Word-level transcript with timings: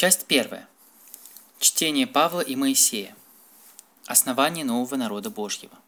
Часть 0.00 0.24
первая. 0.24 0.66
Чтение 1.58 2.06
Павла 2.06 2.40
и 2.40 2.56
Моисея. 2.56 3.14
Основание 4.06 4.64
нового 4.64 4.96
народа 4.96 5.28
Божьего. 5.28 5.78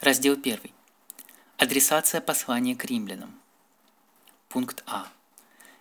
Раздел 0.00 0.32
1. 0.32 0.58
Адресация 1.58 2.20
послания 2.20 2.74
к 2.74 2.84
римлянам. 2.86 3.40
Пункт 4.48 4.82
А. 4.86 5.06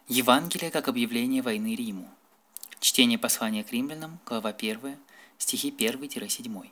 Евангелие 0.07 0.69
как 0.69 0.87
объявление 0.87 1.41
войны 1.41 1.73
Риму. 1.73 2.07
Чтение 2.79 3.17
послания 3.17 3.63
к 3.63 3.71
римлянам, 3.71 4.19
глава 4.23 4.51
1, 4.51 4.95
стихи 5.39 5.71
1-7. 5.71 6.69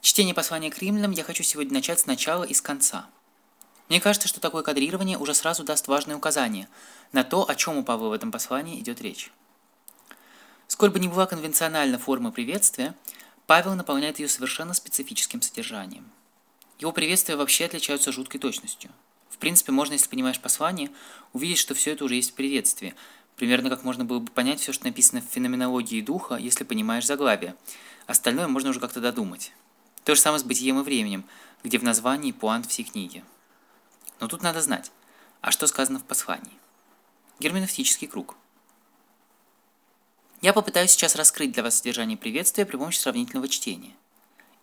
Чтение 0.00 0.34
послания 0.34 0.72
к 0.72 0.78
римлянам 0.78 1.12
я 1.12 1.22
хочу 1.22 1.44
сегодня 1.44 1.74
начать 1.74 2.00
сначала 2.00 2.42
и 2.42 2.54
с 2.54 2.60
конца. 2.60 3.08
Мне 3.90 4.00
кажется, 4.00 4.28
что 4.28 4.40
такое 4.40 4.62
кадрирование 4.62 5.18
уже 5.18 5.34
сразу 5.34 5.64
даст 5.64 5.88
важное 5.88 6.16
указание 6.16 6.68
на 7.10 7.24
то, 7.24 7.50
о 7.50 7.56
чем 7.56 7.76
у 7.76 7.82
Павла 7.82 8.10
в 8.10 8.12
этом 8.12 8.30
послании 8.30 8.78
идет 8.78 9.02
речь. 9.02 9.32
Сколь 10.68 10.90
бы 10.90 11.00
ни 11.00 11.08
была 11.08 11.26
конвенциональна 11.26 11.98
форма 11.98 12.30
приветствия, 12.30 12.94
Павел 13.48 13.74
наполняет 13.74 14.20
ее 14.20 14.28
совершенно 14.28 14.74
специфическим 14.74 15.42
содержанием. 15.42 16.08
Его 16.78 16.92
приветствия 16.92 17.34
вообще 17.34 17.64
отличаются 17.64 18.12
жуткой 18.12 18.38
точностью. 18.38 18.92
В 19.28 19.38
принципе, 19.38 19.72
можно, 19.72 19.94
если 19.94 20.08
понимаешь 20.08 20.38
послание, 20.38 20.92
увидеть, 21.32 21.58
что 21.58 21.74
все 21.74 21.90
это 21.90 22.04
уже 22.04 22.14
есть 22.14 22.30
в 22.30 22.34
приветствии, 22.34 22.94
примерно 23.34 23.70
как 23.70 23.82
можно 23.82 24.04
было 24.04 24.20
бы 24.20 24.30
понять 24.30 24.60
все, 24.60 24.72
что 24.72 24.84
написано 24.84 25.20
в 25.20 25.34
феноменологии 25.34 26.00
духа, 26.00 26.36
если 26.36 26.62
понимаешь 26.62 27.06
заглавие. 27.06 27.56
Остальное 28.06 28.46
можно 28.46 28.70
уже 28.70 28.78
как-то 28.78 29.00
додумать. 29.00 29.52
То 30.04 30.14
же 30.14 30.20
самое 30.20 30.38
с 30.38 30.44
бытием 30.44 30.78
и 30.78 30.84
временем, 30.84 31.24
где 31.64 31.76
в 31.76 31.82
названии 31.82 32.30
пуант 32.30 32.66
всей 32.66 32.84
книги. 32.84 33.24
Но 34.20 34.28
тут 34.28 34.42
надо 34.42 34.60
знать, 34.60 34.92
а 35.40 35.50
что 35.50 35.66
сказано 35.66 35.98
в 35.98 36.04
послании? 36.04 36.58
Герменевтический 37.40 38.06
круг. 38.06 38.36
Я 40.42 40.52
попытаюсь 40.52 40.90
сейчас 40.90 41.16
раскрыть 41.16 41.52
для 41.52 41.62
вас 41.62 41.78
содержание 41.78 42.16
приветствия 42.16 42.66
при 42.66 42.76
помощи 42.76 42.98
сравнительного 42.98 43.48
чтения. 43.48 43.94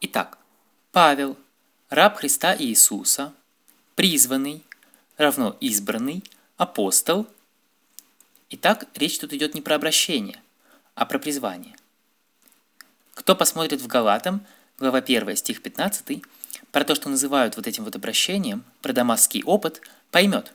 Итак, 0.02 0.38
Павел, 0.92 1.38
раб 1.90 2.18
Христа 2.18 2.56
Иисуса, 2.56 3.34
призванный, 3.96 4.64
равно 5.18 5.58
избранный, 5.60 6.24
апостол. 6.58 7.28
Итак, 8.50 8.86
речь 8.96 9.20
тут 9.20 9.34
идет 9.34 9.56
не 9.56 9.62
про 9.62 9.76
обращение, 9.76 10.42
а 10.96 11.06
про 11.06 11.20
призвание. 11.20 11.76
Кто 13.14 13.36
посмотрит 13.36 13.82
в 13.82 13.88
Галатам, 13.88 14.46
глава 14.78 15.00
1, 15.00 15.36
стих 15.36 15.62
15, 15.64 16.24
про 16.78 16.84
то, 16.84 16.94
что 16.94 17.10
называют 17.10 17.56
вот 17.56 17.66
этим 17.66 17.86
вот 17.86 17.96
обращением, 17.96 18.64
про 18.84 18.94
дамасский 18.94 19.42
опыт, 19.42 19.82
поймет, 20.12 20.54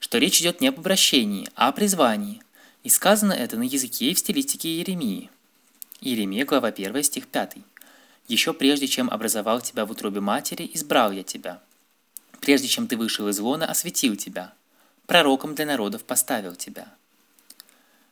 что 0.00 0.18
речь 0.18 0.40
идет 0.40 0.60
не 0.60 0.66
об 0.66 0.80
обращении, 0.80 1.48
а 1.54 1.68
о 1.68 1.72
призвании. 1.72 2.42
И 2.82 2.88
сказано 2.88 3.32
это 3.32 3.56
на 3.56 3.62
языке 3.62 4.06
и 4.06 4.14
в 4.14 4.18
стилистике 4.18 4.68
Иеремии. 4.68 5.30
Иеремия, 6.00 6.44
глава 6.44 6.70
1, 6.70 7.04
стих 7.04 7.28
5. 7.28 7.58
«Еще 8.26 8.52
прежде, 8.52 8.88
чем 8.88 9.10
образовал 9.10 9.60
тебя 9.60 9.86
в 9.86 9.92
утробе 9.92 10.20
матери, 10.20 10.68
избрал 10.74 11.12
я 11.12 11.22
тебя. 11.22 11.60
Прежде, 12.40 12.66
чем 12.66 12.88
ты 12.88 12.96
вышел 12.96 13.28
из 13.28 13.38
лона, 13.38 13.66
осветил 13.66 14.16
тебя. 14.16 14.52
Пророком 15.06 15.54
для 15.54 15.66
народов 15.66 16.02
поставил 16.02 16.56
тебя». 16.56 16.88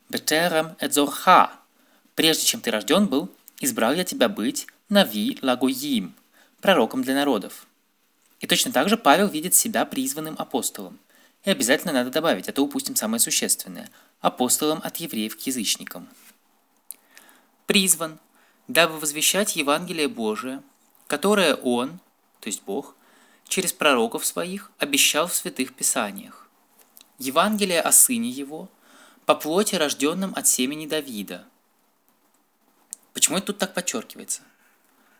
«Бетерам 0.07 0.77
эдзорха» 0.79 1.51
«Прежде, 2.15 2.45
чем 2.45 2.61
ты 2.61 2.71
рожден 2.71 3.07
был, 3.07 3.29
избрал 3.59 3.95
я 3.95 4.05
тебя 4.05 4.29
быть 4.29 4.65
Нави 4.87 5.37
Лагоим, 5.41 6.15
пророком 6.61 7.03
для 7.03 7.15
народов. 7.15 7.67
И 8.39 8.47
точно 8.47 8.71
так 8.71 8.89
же 8.89 8.97
Павел 8.97 9.27
видит 9.27 9.53
себя 9.53 9.85
призванным 9.85 10.35
апостолом. 10.37 10.99
И 11.43 11.49
обязательно 11.49 11.93
надо 11.93 12.09
добавить, 12.09 12.49
а 12.49 12.53
то 12.53 12.63
упустим 12.63 12.95
самое 12.95 13.19
существенное– 13.19 13.89
апостолом 14.21 14.81
от 14.83 14.97
евреев 14.97 15.37
к 15.37 15.41
язычникам. 15.41 16.09
Призван, 17.65 18.19
дабы 18.67 18.99
возвещать 18.99 19.55
Евангелие 19.55 20.07
Божие, 20.07 20.61
которое 21.07 21.55
Он, 21.55 21.99
то 22.39 22.47
есть 22.47 22.63
Бог, 22.63 22.95
через 23.47 23.73
пророков 23.73 24.25
своих 24.25 24.71
обещал 24.77 25.27
в 25.27 25.33
святых 25.33 25.73
писаниях. 25.73 26.47
Евангелие 27.17 27.81
о 27.81 27.91
Сыне 27.91 28.29
Его, 28.29 28.69
по 29.25 29.35
плоти 29.35 29.75
рожденном 29.75 30.33
от 30.35 30.47
семени 30.47 30.87
Давида. 30.87 31.45
Почему 33.13 33.37
это 33.37 33.47
тут 33.47 33.57
так 33.59 33.73
подчеркивается? 33.73 34.41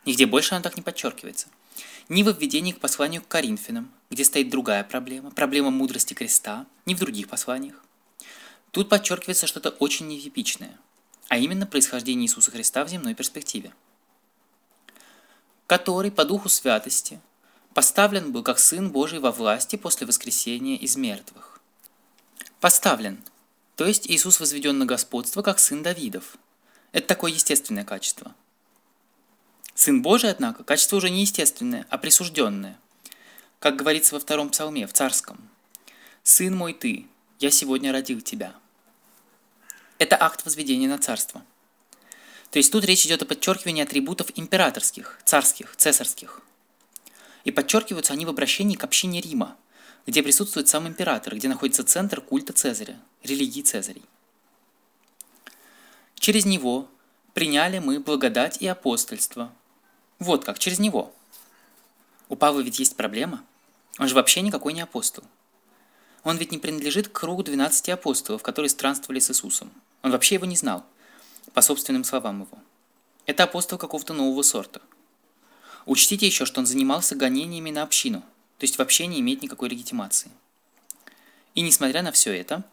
Нигде 0.10 0.26
больше 0.26 0.56
она 0.56 0.64
так 0.64 0.76
не 0.76 0.82
подчеркивается. 0.82 1.50
Ни 2.10 2.24
во 2.24 2.32
введении 2.32 2.72
к 2.72 2.80
посланию 2.80 3.22
к 3.22 3.28
Коринфянам, 3.28 3.92
где 4.10 4.26
стоит 4.26 4.50
другая 4.50 4.84
проблема, 4.84 5.30
проблема 5.30 5.70
мудрости 5.70 6.16
креста, 6.16 6.66
ни 6.88 6.96
в 6.96 7.00
других 7.00 7.30
посланиях. 7.30 7.76
Тут 8.72 8.90
подчеркивается 8.90 9.46
что-то 9.46 9.70
очень 9.70 10.08
нетипичное, 10.08 10.76
а 11.28 11.38
именно 11.38 11.68
происхождение 11.68 12.26
Иисуса 12.26 12.50
Христа 12.50 12.84
в 12.86 12.90
земной 12.90 13.14
перспективе, 13.14 13.72
который 15.68 16.10
по 16.10 16.26
духу 16.26 16.50
святости 16.50 17.22
поставлен 17.76 18.32
был 18.32 18.42
как 18.42 18.58
Сын 18.58 18.90
Божий 18.90 19.20
во 19.20 19.32
власти 19.32 19.76
после 19.76 20.08
воскресения 20.08 20.76
из 20.76 20.96
мертвых. 20.96 21.62
Поставлен, 22.60 23.24
то 23.76 23.86
есть 23.86 24.10
Иисус 24.10 24.40
возведен 24.40 24.80
на 24.80 24.88
господство 24.88 25.44
как 25.44 25.60
Сын 25.60 25.84
Давидов. 25.84 26.38
Это 26.94 27.06
такое 27.06 27.32
естественное 27.32 27.86
качество– 27.86 28.34
Сын 29.80 30.02
Божий, 30.02 30.30
однако, 30.30 30.66
качество 30.66 30.98
уже 30.98 31.10
не 31.10 31.22
естественное, 31.22 31.86
а 31.90 31.98
присужденное. 31.98 32.78
Как 33.60 33.78
говорится 33.78 34.14
во 34.14 34.20
втором 34.20 34.50
псалме, 34.50 34.86
в 34.86 34.92
царском. 34.92 35.40
«Сын 36.22 36.54
мой 36.54 36.74
ты, 36.74 37.08
я 37.40 37.50
сегодня 37.50 37.94
родил 37.94 38.20
тебя». 38.20 38.54
Это 39.98 40.22
акт 40.22 40.44
возведения 40.44 40.90
на 40.90 41.00
царство. 41.00 41.46
То 42.52 42.60
есть 42.60 42.74
тут 42.74 42.84
речь 42.84 43.06
идет 43.06 43.22
о 43.22 43.26
подчеркивании 43.26 43.82
атрибутов 43.82 44.28
императорских, 44.36 45.22
царских, 45.24 45.78
цесарских. 45.78 46.42
И 47.46 47.52
подчеркиваются 47.52 48.12
они 48.12 48.26
в 48.26 48.30
обращении 48.30 48.76
к 48.76 48.84
общине 48.84 49.22
Рима, 49.22 49.56
где 50.06 50.22
присутствует 50.22 50.68
сам 50.68 50.90
император, 50.90 51.36
где 51.36 51.48
находится 51.48 51.86
центр 51.86 52.20
культа 52.20 52.52
Цезаря, 52.52 53.00
религии 53.24 53.62
Цезарей. 53.62 54.04
Через 56.16 56.44
него 56.44 56.90
приняли 57.34 57.80
мы 57.80 58.02
благодать 58.02 58.62
и 58.62 58.68
апостольство, 58.68 59.54
вот 60.20 60.46
как, 60.46 60.60
через 60.60 60.80
него. 60.80 61.14
У 62.28 62.36
Павла 62.36 62.60
ведь 62.60 62.80
есть 62.80 62.96
проблема. 62.96 63.44
Он 63.98 64.08
же 64.08 64.16
вообще 64.16 64.42
никакой 64.42 64.74
не 64.74 64.82
апостол. 64.82 65.24
Он 66.24 66.38
ведь 66.38 66.52
не 66.52 66.58
принадлежит 66.58 67.08
к 67.08 67.14
кругу 67.14 67.44
12 67.44 67.90
апостолов, 67.90 68.44
которые 68.44 68.70
странствовали 68.70 69.20
с 69.20 69.32
Иисусом. 69.32 69.72
Он 70.04 70.12
вообще 70.12 70.36
его 70.36 70.46
не 70.46 70.56
знал, 70.56 70.86
по 71.54 71.62
собственным 71.62 72.04
словам 72.04 72.42
его. 72.42 72.58
Это 73.26 73.44
апостол 73.44 73.78
какого-то 73.78 74.14
нового 74.14 74.42
сорта. 74.42 74.82
Учтите 75.86 76.26
еще, 76.26 76.46
что 76.46 76.60
он 76.60 76.66
занимался 76.66 77.16
гонениями 77.16 77.72
на 77.72 77.84
общину, 77.84 78.20
то 78.58 78.66
есть 78.66 78.78
вообще 78.78 79.08
не 79.08 79.22
имеет 79.22 79.42
никакой 79.42 79.70
легитимации. 79.70 80.30
И 81.56 81.62
несмотря 81.62 82.04
на 82.04 82.12
все 82.12 82.38
это, 82.38 82.64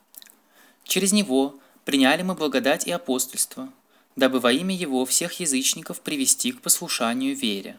через 0.85 1.13
него 1.13 1.59
приняли 1.85 2.23
мы 2.23 2.35
благодать 2.35 2.87
и 2.87 2.91
апостольство, 2.91 3.73
дабы 4.17 4.41
во 4.41 4.51
имя 4.51 4.75
Его 4.75 5.05
всех 5.05 5.41
язычников 5.41 6.01
привести 6.01 6.53
к 6.53 6.63
послушанию 6.63 7.37
вере. 7.37 7.79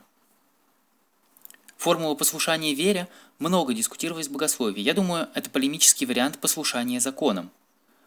Формула 1.78 2.16
послушания 2.16 2.74
вере 2.74 3.08
много 3.40 3.74
дискутировалась 3.74 4.28
в 4.28 4.32
богословии. 4.32 4.82
Я 4.82 4.94
думаю, 4.94 5.30
это 5.34 5.50
полемический 5.50 6.08
вариант 6.08 6.40
послушания 6.40 7.00
законам. 7.00 7.52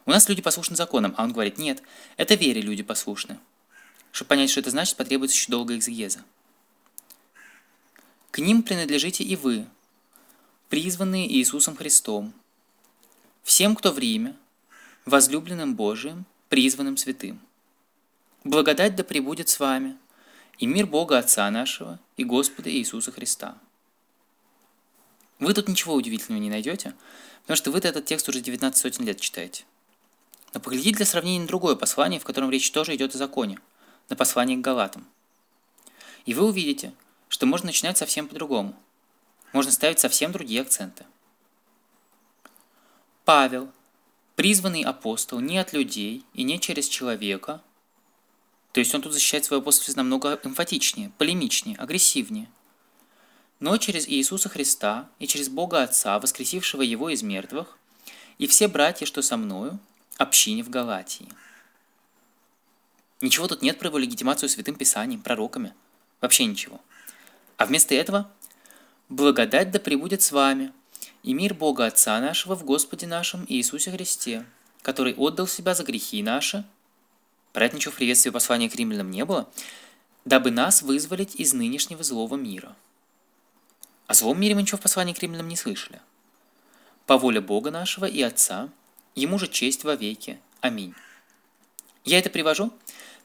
У 0.07 0.11
нас 0.11 0.29
люди 0.29 0.43
послушны 0.43 0.77
законам, 0.77 1.15
а 1.17 1.25
он 1.25 1.33
говорит, 1.33 1.59
нет, 1.59 1.83
это 2.17 2.35
вере 2.35 2.61
люди 2.61 2.83
послушны. 2.83 3.39
Чтобы 4.13 4.31
понять, 4.31 4.51
что 4.51 4.61
это 4.61 4.71
значит, 4.71 4.97
потребуется 4.97 5.37
еще 5.37 5.51
долгая 5.51 5.79
экзегеза. 5.79 6.25
К 8.31 8.39
ним 8.39 8.63
принадлежите 8.63 9.23
и 9.23 9.37
вы, 9.37 9.67
призванные 10.69 11.33
Иисусом 11.33 11.77
Христом, 11.77 12.33
всем, 13.43 13.77
кто 13.77 13.93
в 13.93 13.99
Риме, 13.99 14.37
возлюбленным 15.05 15.75
Божиим, 15.75 16.25
призванным 16.49 16.97
святым. 16.97 17.41
Благодать 18.45 18.97
да 18.97 19.05
пребудет 19.05 19.51
с 19.51 19.61
вами, 19.61 19.99
и 20.57 20.67
мир 20.67 20.87
Бога 20.87 21.19
Отца 21.19 21.51
нашего 21.51 21.99
и 22.17 22.25
Господа 22.25 22.71
Иисуса 22.71 23.13
Христа. 23.13 23.59
Вы 25.39 25.53
тут 25.53 25.69
ничего 25.69 25.93
удивительного 25.93 26.41
не 26.41 26.49
найдете, 26.49 26.95
потому 27.43 27.59
что 27.59 27.71
вы 27.71 27.81
этот 27.81 28.07
текст 28.07 28.27
уже 28.31 28.41
19 28.41 28.79
сотен 28.79 29.05
лет 29.05 29.21
читаете. 29.21 29.65
Но 30.55 30.61
поглядите 30.61 30.97
для 30.97 31.07
сравнения 31.07 31.43
на 31.43 31.49
другое 31.49 31.77
послание, 31.77 32.19
в 32.19 32.25
котором 32.25 32.51
речь 32.51 32.71
тоже 32.71 32.95
идет 32.97 33.15
о 33.15 33.19
законе, 33.19 33.59
на 34.09 34.17
послание 34.17 34.57
к 34.57 34.63
Галатам. 34.63 35.07
И 36.25 36.33
вы 36.33 36.47
увидите, 36.47 36.95
что 37.29 37.45
можно 37.45 37.67
начинать 37.67 37.99
совсем 37.99 38.27
по-другому. 38.27 38.75
Можно 39.53 39.71
ставить 39.71 40.01
совсем 40.01 40.33
другие 40.33 40.63
акценты. 40.63 41.05
Павел, 43.27 43.71
призванный 44.35 44.83
апостол 44.83 45.41
не 45.41 45.59
от 45.59 45.75
людей 45.75 46.25
и 46.33 46.43
не 46.43 46.59
через 46.59 46.89
человека– 46.89 47.61
то 48.73 48.81
есть 48.81 48.95
он 48.95 49.03
тут 49.03 49.13
защищает 49.13 49.45
свое 49.45 49.61
апостольство 49.61 49.97
намного 49.97 50.39
эмфатичнее, 50.45 51.11
полемичнее, 51.19 51.77
агрессивнее. 51.77 52.49
Но 53.59 53.77
через 53.77 54.09
Иисуса 54.09 54.49
Христа 54.49 55.09
и 55.19 55.27
через 55.27 55.49
Бога 55.49 55.83
Отца, 55.83 56.19
воскресившего 56.19 56.83
Его 56.83 57.11
из 57.11 57.23
мертвых, 57.23 57.77
и 58.39 58.47
все 58.47 58.69
братья, 58.69 59.07
что 59.07 59.23
со 59.23 59.37
мною, 59.37 59.79
общине 60.17 60.63
в 60.63 60.71
Галатии. 60.71 61.29
Ничего 63.21 63.49
тут 63.49 63.61
нет 63.61 63.79
про 63.79 63.89
его 63.89 63.99
легитимацию 63.99 64.49
святым 64.49 64.77
писанием, 64.77 65.21
пророками. 65.21 65.75
Вообще 66.23 66.47
ничего. 66.47 66.81
А 67.59 67.67
вместо 67.67 67.95
этого 67.95 68.31
«Благодать 69.11 69.71
да 69.73 69.79
пребудет 69.79 70.23
с 70.23 70.33
вами, 70.33 70.73
и 71.23 71.35
мир 71.35 71.53
Бога 71.53 71.85
Отца 71.85 72.19
нашего 72.21 72.55
в 72.55 72.65
Господе 72.65 73.07
нашем 73.07 73.45
Иисусе 73.47 73.91
Христе, 73.91 74.47
который 74.81 75.15
отдал 75.15 75.47
себя 75.47 75.75
за 75.75 75.83
грехи 75.83 76.23
наши». 76.23 76.65
Про 77.53 77.67
это 77.67 77.77
ничего 77.77 77.93
в 77.93 77.97
приветствии 77.97 78.31
послания 78.31 78.71
к 78.71 78.75
римлянам 78.75 79.11
не 79.11 79.25
было. 79.25 79.49
«Дабы 80.25 80.51
нас 80.51 80.83
вызволить 80.83 81.35
из 81.35 81.53
нынешнего 81.53 82.03
злого 82.03 82.37
мира». 82.37 82.77
О 84.07 84.15
злом 84.15 84.41
мире 84.41 84.55
мы 84.55 84.63
ничего 84.63 84.79
в 84.79 84.83
послании 84.83 85.15
к 85.15 85.19
римлянам 85.21 85.49
не 85.49 85.57
слышали. 85.57 86.01
«По 87.07 87.17
воле 87.17 87.41
Бога 87.41 87.71
нашего 87.71 88.05
и 88.05 88.21
Отца, 88.23 88.69
Ему 89.15 89.39
же 89.39 89.49
честь 89.49 89.85
во 89.85 89.97
веки. 89.97 90.41
Аминь». 90.61 90.95
Я 92.05 92.19
это 92.19 92.31
привожу, 92.31 92.73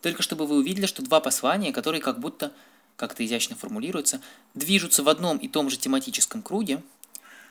только 0.01 0.21
чтобы 0.21 0.45
вы 0.45 0.57
увидели, 0.57 0.85
что 0.85 1.01
два 1.01 1.19
послания, 1.19 1.71
которые 1.71 2.01
как 2.01 2.19
будто, 2.19 2.51
как 2.95 3.13
это 3.13 3.25
изящно 3.25 3.55
формулируется, 3.55 4.21
движутся 4.53 5.03
в 5.03 5.09
одном 5.09 5.37
и 5.37 5.47
том 5.47 5.69
же 5.69 5.77
тематическом 5.77 6.41
круге, 6.41 6.81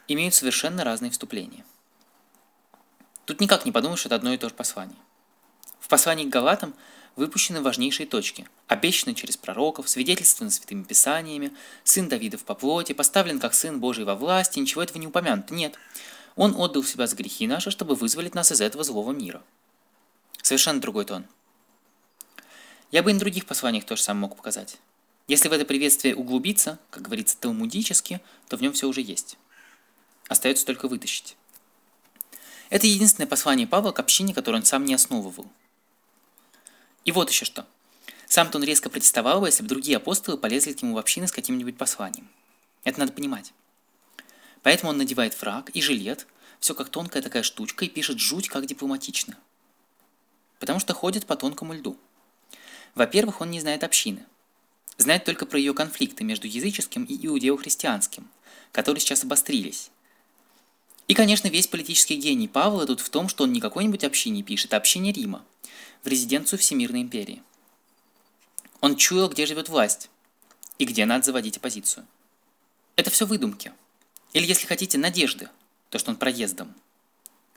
имеют 0.08 0.34
совершенно 0.34 0.84
разные 0.84 1.10
вступления. 1.10 1.64
Тут 3.24 3.40
никак 3.40 3.64
не 3.64 3.72
подумаешь, 3.72 4.00
что 4.00 4.08
это 4.08 4.16
одно 4.16 4.32
и 4.32 4.36
то 4.36 4.48
же 4.48 4.54
послание. 4.54 4.98
В 5.84 5.88
послании 5.88 6.24
к 6.24 6.30
Галатам 6.30 6.72
выпущены 7.14 7.60
важнейшие 7.60 8.06
точки, 8.06 8.48
обещаны 8.68 9.14
через 9.14 9.36
пророков, 9.36 9.86
свидетельствованы 9.86 10.50
святыми 10.50 10.82
писаниями, 10.82 11.52
сын 11.84 12.08
Давидов 12.08 12.42
по 12.44 12.54
плоти, 12.54 12.94
поставлен 12.94 13.38
как 13.38 13.52
сын 13.52 13.78
Божий 13.80 14.06
во 14.06 14.14
власти, 14.14 14.58
ничего 14.58 14.82
этого 14.82 14.96
не 14.96 15.08
упомянуто, 15.08 15.52
нет. 15.52 15.74
Он 16.36 16.54
отдал 16.56 16.84
себя 16.84 17.06
за 17.06 17.14
грехи 17.16 17.46
наши, 17.46 17.70
чтобы 17.70 17.96
вызволить 17.96 18.34
нас 18.34 18.50
из 18.50 18.62
этого 18.62 18.82
злого 18.82 19.12
мира. 19.12 19.42
Совершенно 20.40 20.80
другой 20.80 21.04
тон. 21.04 21.26
Я 22.90 23.02
бы 23.02 23.10
и 23.10 23.12
на 23.12 23.20
других 23.20 23.44
посланиях 23.44 23.84
тоже 23.84 24.04
сам 24.04 24.16
мог 24.16 24.36
показать. 24.36 24.78
Если 25.28 25.50
в 25.50 25.52
это 25.52 25.66
приветствие 25.66 26.16
углубиться, 26.16 26.78
как 26.88 27.02
говорится, 27.02 27.36
талмудически, 27.36 28.22
то 28.48 28.56
в 28.56 28.62
нем 28.62 28.72
все 28.72 28.88
уже 28.88 29.02
есть. 29.02 29.36
Остается 30.28 30.64
только 30.64 30.88
вытащить. 30.88 31.36
Это 32.70 32.86
единственное 32.86 33.28
послание 33.28 33.66
Павла 33.66 33.92
к 33.92 34.00
общине, 34.00 34.32
которое 34.32 34.56
он 34.56 34.64
сам 34.64 34.86
не 34.86 34.94
основывал. 34.94 35.46
И 37.04 37.12
вот 37.12 37.30
еще 37.30 37.44
что. 37.44 37.66
Сам-то 38.26 38.58
он 38.58 38.64
резко 38.64 38.90
протестовал 38.90 39.40
бы, 39.40 39.48
если 39.48 39.62
бы 39.62 39.68
другие 39.68 39.96
апостолы 39.96 40.38
полезли 40.38 40.72
к 40.72 40.82
нему 40.82 40.94
в 40.94 40.98
общины 40.98 41.28
с 41.28 41.32
каким-нибудь 41.32 41.76
посланием. 41.76 42.28
Это 42.82 43.00
надо 43.00 43.12
понимать. 43.12 43.52
Поэтому 44.62 44.90
он 44.90 44.98
надевает 44.98 45.34
фраг 45.34 45.70
и 45.70 45.82
жилет, 45.82 46.26
все 46.58 46.74
как 46.74 46.88
тонкая 46.88 47.22
такая 47.22 47.42
штучка, 47.42 47.84
и 47.84 47.88
пишет 47.88 48.18
жуть 48.18 48.48
как 48.48 48.66
дипломатично. 48.66 49.36
Потому 50.58 50.80
что 50.80 50.94
ходит 50.94 51.26
по 51.26 51.36
тонкому 51.36 51.74
льду– 51.74 51.98
во-первых, 52.94 53.40
он 53.40 53.50
не 53.50 53.60
знает 53.60 53.82
общины. 53.82 54.24
Знает 54.96 55.24
только 55.24 55.46
про 55.46 55.58
ее 55.58 55.74
конфликты 55.74 56.22
между 56.22 56.46
языческим 56.46 57.04
и 57.04 57.26
иудео-христианским, 57.26 58.28
которые 58.70 59.00
сейчас 59.00 59.24
обострились. 59.24 59.90
И, 61.08 61.14
конечно, 61.14 61.48
весь 61.48 61.66
политический 61.66 62.16
гений 62.16 62.48
Павла 62.48 62.86
тут 62.86 63.00
в 63.00 63.10
том, 63.10 63.28
что 63.28 63.44
он 63.44 63.52
не 63.52 63.60
какой-нибудь 63.60 64.04
общине 64.04 64.42
пишет, 64.42 64.72
а 64.72 64.76
общине 64.76 65.12
Рима, 65.12 65.44
в 66.04 66.08
резиденцию 66.08 66.58
Всемирной 66.58 67.02
империи. 67.02 67.42
Он 68.80 68.96
чуял, 68.96 69.28
где 69.28 69.46
живет 69.46 69.68
власть 69.68 70.10
и 70.78 70.84
где 70.84 71.06
надо 71.06 71.24
заводить 71.24 71.56
оппозицию. 71.56 72.06
Это 72.96 73.10
все 73.10 73.26
выдумки. 73.26 73.72
Или, 74.32 74.46
если 74.46 74.66
хотите, 74.66 74.98
надежды, 74.98 75.48
то, 75.90 75.98
что 75.98 76.10
он 76.10 76.16
проездом. 76.16 76.74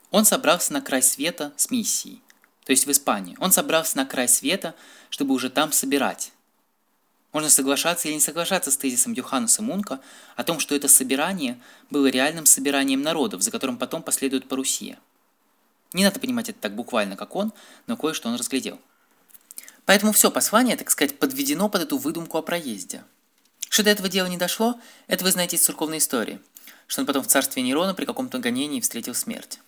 Он 0.10 0.26
собрался 0.26 0.74
на 0.74 0.82
край 0.82 1.02
света 1.02 1.54
с 1.58 1.70
миссией 1.70 2.22
то 2.68 2.72
есть 2.72 2.86
в 2.86 2.92
Испании. 2.92 3.38
Он 3.40 3.54
собрался 3.54 3.96
на 3.96 4.06
край 4.06 4.28
света, 4.28 4.76
чтобы 5.10 5.34
уже 5.34 5.50
там 5.50 5.72
собирать. 5.72 6.34
Можно 7.32 7.50
соглашаться 7.50 8.10
или 8.10 8.16
не 8.16 8.20
соглашаться 8.20 8.72
с 8.72 8.78
тезисом 8.78 9.14
Йоханнеса 9.14 9.62
Мунка 9.62 10.02
о 10.36 10.44
том, 10.44 10.60
что 10.60 10.76
это 10.76 10.90
собирание 10.90 11.62
было 11.90 12.08
реальным 12.08 12.46
собиранием 12.46 13.02
народов, 13.02 13.42
за 13.42 13.52
которым 13.52 13.78
потом 13.78 14.04
последует 14.04 14.50
парусия. 14.50 15.00
Не 15.94 16.04
надо 16.04 16.20
понимать 16.20 16.50
это 16.50 16.60
так 16.60 16.76
буквально, 16.76 17.16
как 17.16 17.36
он, 17.36 17.54
но 17.88 17.98
кое-что 17.98 18.30
он 18.30 18.36
разглядел. 18.36 18.80
Поэтому 19.86 20.12
все 20.12 20.30
послание, 20.30 20.76
так 20.76 20.90
сказать, 20.90 21.18
подведено 21.18 21.70
под 21.70 21.84
эту 21.84 21.98
выдумку 21.98 22.38
о 22.38 22.42
проезде. 22.42 23.04
Что 23.70 23.84
до 23.84 23.90
этого 23.90 24.10
дела 24.10 24.28
не 24.28 24.38
дошло, 24.38 24.80
это 25.08 25.24
вы 25.24 25.32
знаете 25.32 25.56
из 25.56 25.62
церковной 25.62 26.00
истории, 26.00 26.40
что 26.88 27.02
он 27.02 27.08
потом 27.08 27.24
в 27.24 27.28
царстве 27.28 27.62
Нерона 27.62 27.94
при 27.94 28.06
каком-то 28.06 28.40
гонении 28.40 28.82
встретил 28.82 29.14
смерть. 29.14 29.60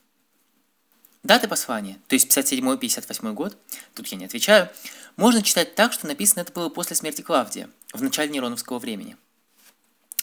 Даты 1.23 1.47
послания, 1.47 1.99
то 2.07 2.15
есть 2.15 2.35
57-58 2.35 3.33
год, 3.33 3.57
тут 3.93 4.07
я 4.07 4.17
не 4.17 4.25
отвечаю, 4.25 4.69
можно 5.17 5.41
читать 5.41 5.75
так, 5.75 5.91
что 5.91 6.07
написано 6.07 6.41
это 6.41 6.53
было 6.53 6.69
после 6.69 6.95
смерти 6.95 7.21
Клавдия, 7.21 7.69
в 7.93 8.01
начале 8.01 8.29
Нероновского 8.29 8.79
времени. 8.79 9.17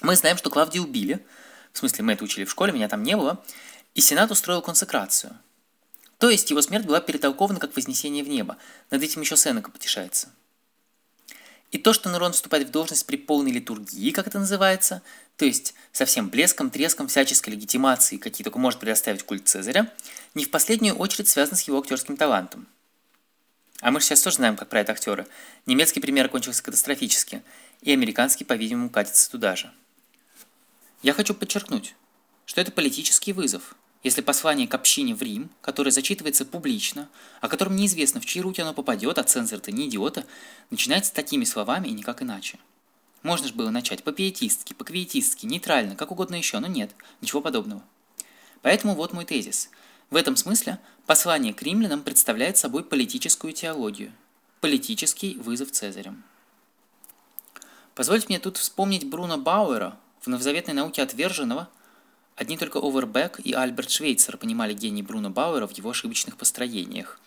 Мы 0.00 0.16
знаем, 0.16 0.38
что 0.38 0.50
Клавдия 0.50 0.80
убили, 0.80 1.24
в 1.72 1.78
смысле 1.78 2.04
мы 2.04 2.14
это 2.14 2.24
учили 2.24 2.44
в 2.44 2.50
школе, 2.50 2.72
меня 2.72 2.88
там 2.88 3.02
не 3.02 3.16
было, 3.16 3.44
и 3.94 4.00
Сенат 4.00 4.30
устроил 4.30 4.62
консекрацию. 4.62 5.38
То 6.18 6.30
есть 6.30 6.50
его 6.50 6.62
смерть 6.62 6.86
была 6.86 7.00
перетолкована 7.00 7.60
как 7.60 7.76
вознесение 7.76 8.24
в 8.24 8.28
небо. 8.28 8.56
Над 8.90 9.02
этим 9.02 9.20
еще 9.20 9.36
Сенека 9.36 9.70
потешается. 9.70 10.30
И 11.72 11.78
то, 11.78 11.92
что 11.92 12.10
Нерон 12.10 12.32
вступает 12.32 12.68
в 12.68 12.70
должность 12.70 13.06
при 13.06 13.16
полной 13.16 13.50
литургии, 13.50 14.10
как 14.10 14.26
это 14.28 14.38
называется, 14.38 15.02
то 15.36 15.44
есть 15.44 15.74
со 15.92 16.06
всем 16.06 16.30
блеском, 16.30 16.70
треском, 16.70 17.08
всяческой 17.08 17.50
легитимации, 17.50 18.16
какие 18.16 18.44
только 18.44 18.58
может 18.58 18.80
предоставить 18.80 19.24
культ 19.24 19.48
Цезаря, 19.48 19.92
не 20.34 20.44
в 20.44 20.50
последнюю 20.50 20.94
очередь 20.96 21.28
связано 21.28 21.56
с 21.56 21.62
его 21.62 21.78
актерским 21.78 22.16
талантом. 22.16 22.68
А 23.80 23.90
мы 23.90 24.00
же 24.00 24.06
сейчас 24.06 24.22
тоже 24.22 24.36
знаем, 24.36 24.56
как 24.56 24.68
правят 24.68 24.88
актеры. 24.88 25.26
Немецкий 25.66 26.00
пример 26.00 26.26
окончился 26.26 26.62
катастрофически, 26.62 27.42
и 27.82 27.92
американский, 27.92 28.44
по-видимому, 28.44 28.88
катится 28.88 29.30
туда 29.30 29.54
же. 29.54 29.70
Я 31.02 31.12
хочу 31.12 31.34
подчеркнуть, 31.34 31.94
что 32.46 32.60
это 32.60 32.72
политический 32.72 33.34
вызов, 33.34 33.74
если 34.02 34.20
послание 34.20 34.68
к 34.68 34.74
общине 34.74 35.14
в 35.14 35.22
Рим, 35.22 35.50
которое 35.60 35.90
зачитывается 35.90 36.44
публично, 36.44 37.08
о 37.40 37.48
котором 37.48 37.76
неизвестно, 37.76 38.20
в 38.20 38.26
чьи 38.26 38.40
руки 38.40 38.60
оно 38.60 38.72
попадет, 38.72 39.18
а 39.18 39.24
цензор-то 39.24 39.72
не 39.72 39.88
идиота, 39.88 40.24
начинается 40.70 41.12
такими 41.12 41.44
словами 41.44 41.88
и 41.88 41.92
никак 41.92 42.22
иначе. 42.22 42.58
Можно 43.22 43.48
же 43.48 43.54
было 43.54 43.70
начать 43.70 44.04
по-пиетистски, 44.04 44.74
по-квиетистски, 44.74 45.46
нейтрально, 45.46 45.96
как 45.96 46.12
угодно 46.12 46.36
еще, 46.36 46.58
но 46.60 46.68
нет, 46.68 46.94
ничего 47.20 47.40
подобного. 47.40 47.82
Поэтому 48.62 48.94
вот 48.94 49.12
мой 49.12 49.24
тезис. 49.24 49.70
В 50.10 50.16
этом 50.16 50.36
смысле 50.36 50.78
послание 51.06 51.52
к 51.52 51.62
римлянам 51.62 52.02
представляет 52.02 52.56
собой 52.56 52.84
политическую 52.84 53.52
теологию, 53.52 54.12
политический 54.60 55.36
вызов 55.36 55.72
Цезарем. 55.72 56.22
Позвольте 57.96 58.26
мне 58.28 58.38
тут 58.38 58.58
вспомнить 58.58 59.08
Бруно 59.08 59.38
Бауэра 59.38 59.98
в 60.20 60.28
новозаветной 60.28 60.74
науке 60.74 61.02
отверженного. 61.02 61.68
Одни 62.36 62.58
только 62.58 62.78
Овербек 62.78 63.40
и 63.40 63.54
Альберт 63.54 63.90
Швейцер 63.90 64.36
понимали 64.36 64.74
гений 64.74 65.02
Бруно 65.02 65.30
Бауэра 65.30 65.66
в 65.66 65.72
его 65.72 65.90
ошибочных 65.90 66.36
построениях. 66.36 67.18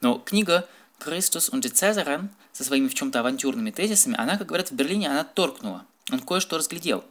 Но 0.00 0.18
книга 0.18 0.66
Christus 0.98 1.50
und 1.50 1.60
Caesaren 1.60 2.30
со 2.52 2.64
своими 2.64 2.88
в 2.88 2.94
чем-то 2.94 3.20
авантюрными 3.20 3.70
тезисами, 3.70 4.16
она, 4.18 4.38
как 4.38 4.46
говорят 4.48 4.70
в 4.70 4.74
Берлине, 4.74 5.10
она 5.10 5.24
торкнула. 5.24 5.84
Он 6.10 6.20
кое-что 6.20 6.56
разглядел. 6.56 7.04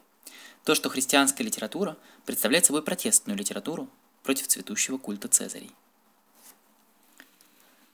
То, 0.64 0.74
что 0.74 0.90
христианская 0.90 1.44
литература 1.44 1.96
представляет 2.26 2.66
собой 2.66 2.82
протестную 2.82 3.38
литературу 3.38 3.88
против 4.24 4.48
цветущего 4.48 4.98
культа 4.98 5.28
Цезарей. 5.28 5.72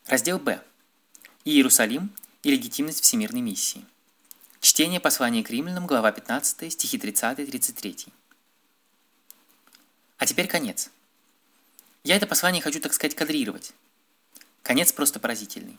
Раздел 0.05 0.39
Б. 0.39 0.63
Иерусалим 1.43 2.11
и 2.43 2.51
легитимность 2.51 3.03
всемирной 3.03 3.41
миссии. 3.41 3.85
Чтение 4.61 4.99
послания 4.99 5.43
к 5.43 5.49
римлянам, 5.49 5.87
глава 5.87 6.11
15, 6.11 6.71
стихи 6.71 6.97
30-33. 6.97 8.09
А 10.19 10.25
теперь 10.25 10.47
конец. 10.47 10.91
Я 12.03 12.17
это 12.17 12.27
послание 12.27 12.61
хочу, 12.61 12.81
так 12.81 12.93
сказать, 12.93 13.15
кадрировать. 13.15 13.71
Конец 14.63 14.91
просто 14.91 15.17
поразительный. 15.17 15.77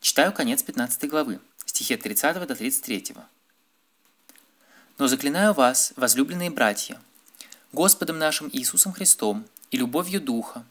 Читаю 0.00 0.32
конец 0.32 0.64
15 0.64 1.08
главы, 1.08 1.38
стихи 1.64 1.94
от 1.94 2.02
30 2.02 2.44
до 2.44 2.56
33. 2.56 3.14
«Но 4.98 5.06
заклинаю 5.06 5.54
вас, 5.54 5.92
возлюбленные 5.94 6.50
братья, 6.50 7.00
Господом 7.72 8.18
нашим 8.18 8.50
Иисусом 8.52 8.92
Христом 8.92 9.46
и 9.70 9.76
любовью 9.76 10.20
Духа, 10.20 10.64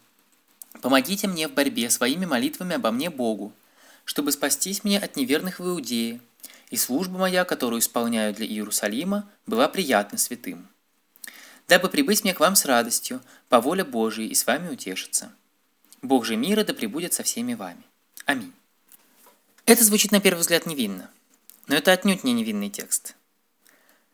помогите 0.81 1.27
мне 1.27 1.47
в 1.47 1.53
борьбе 1.53 1.89
своими 1.89 2.25
молитвами 2.25 2.75
обо 2.75 2.91
мне 2.91 3.09
Богу, 3.09 3.53
чтобы 4.03 4.33
спастись 4.33 4.83
мне 4.83 4.99
от 4.99 5.15
неверных 5.15 5.59
в 5.59 5.65
Иудее, 5.65 6.19
и 6.69 6.75
служба 6.75 7.17
моя, 7.17 7.45
которую 7.45 7.79
исполняю 7.79 8.33
для 8.33 8.45
Иерусалима, 8.45 9.29
была 9.47 9.69
приятна 9.69 10.17
святым. 10.17 10.67
Дабы 11.71 11.87
прибыть 11.87 12.25
мне 12.25 12.33
к 12.33 12.41
вам 12.41 12.57
с 12.57 12.65
радостью, 12.65 13.21
по 13.47 13.61
воле 13.61 13.85
Божией, 13.85 14.27
и 14.27 14.35
с 14.35 14.45
вами 14.45 14.67
утешиться. 14.67 15.31
Бог 16.01 16.25
же 16.25 16.35
мира 16.35 16.65
да 16.65 16.73
пребудет 16.73 17.13
со 17.13 17.23
всеми 17.23 17.53
вами. 17.53 17.81
Аминь. 18.25 18.51
Это 19.65 19.81
звучит 19.85 20.11
на 20.11 20.19
первый 20.19 20.41
взгляд 20.41 20.65
невинно, 20.65 21.09
но 21.67 21.75
это 21.75 21.93
отнюдь 21.93 22.25
не 22.25 22.33
невинный 22.33 22.69
текст. 22.69 23.15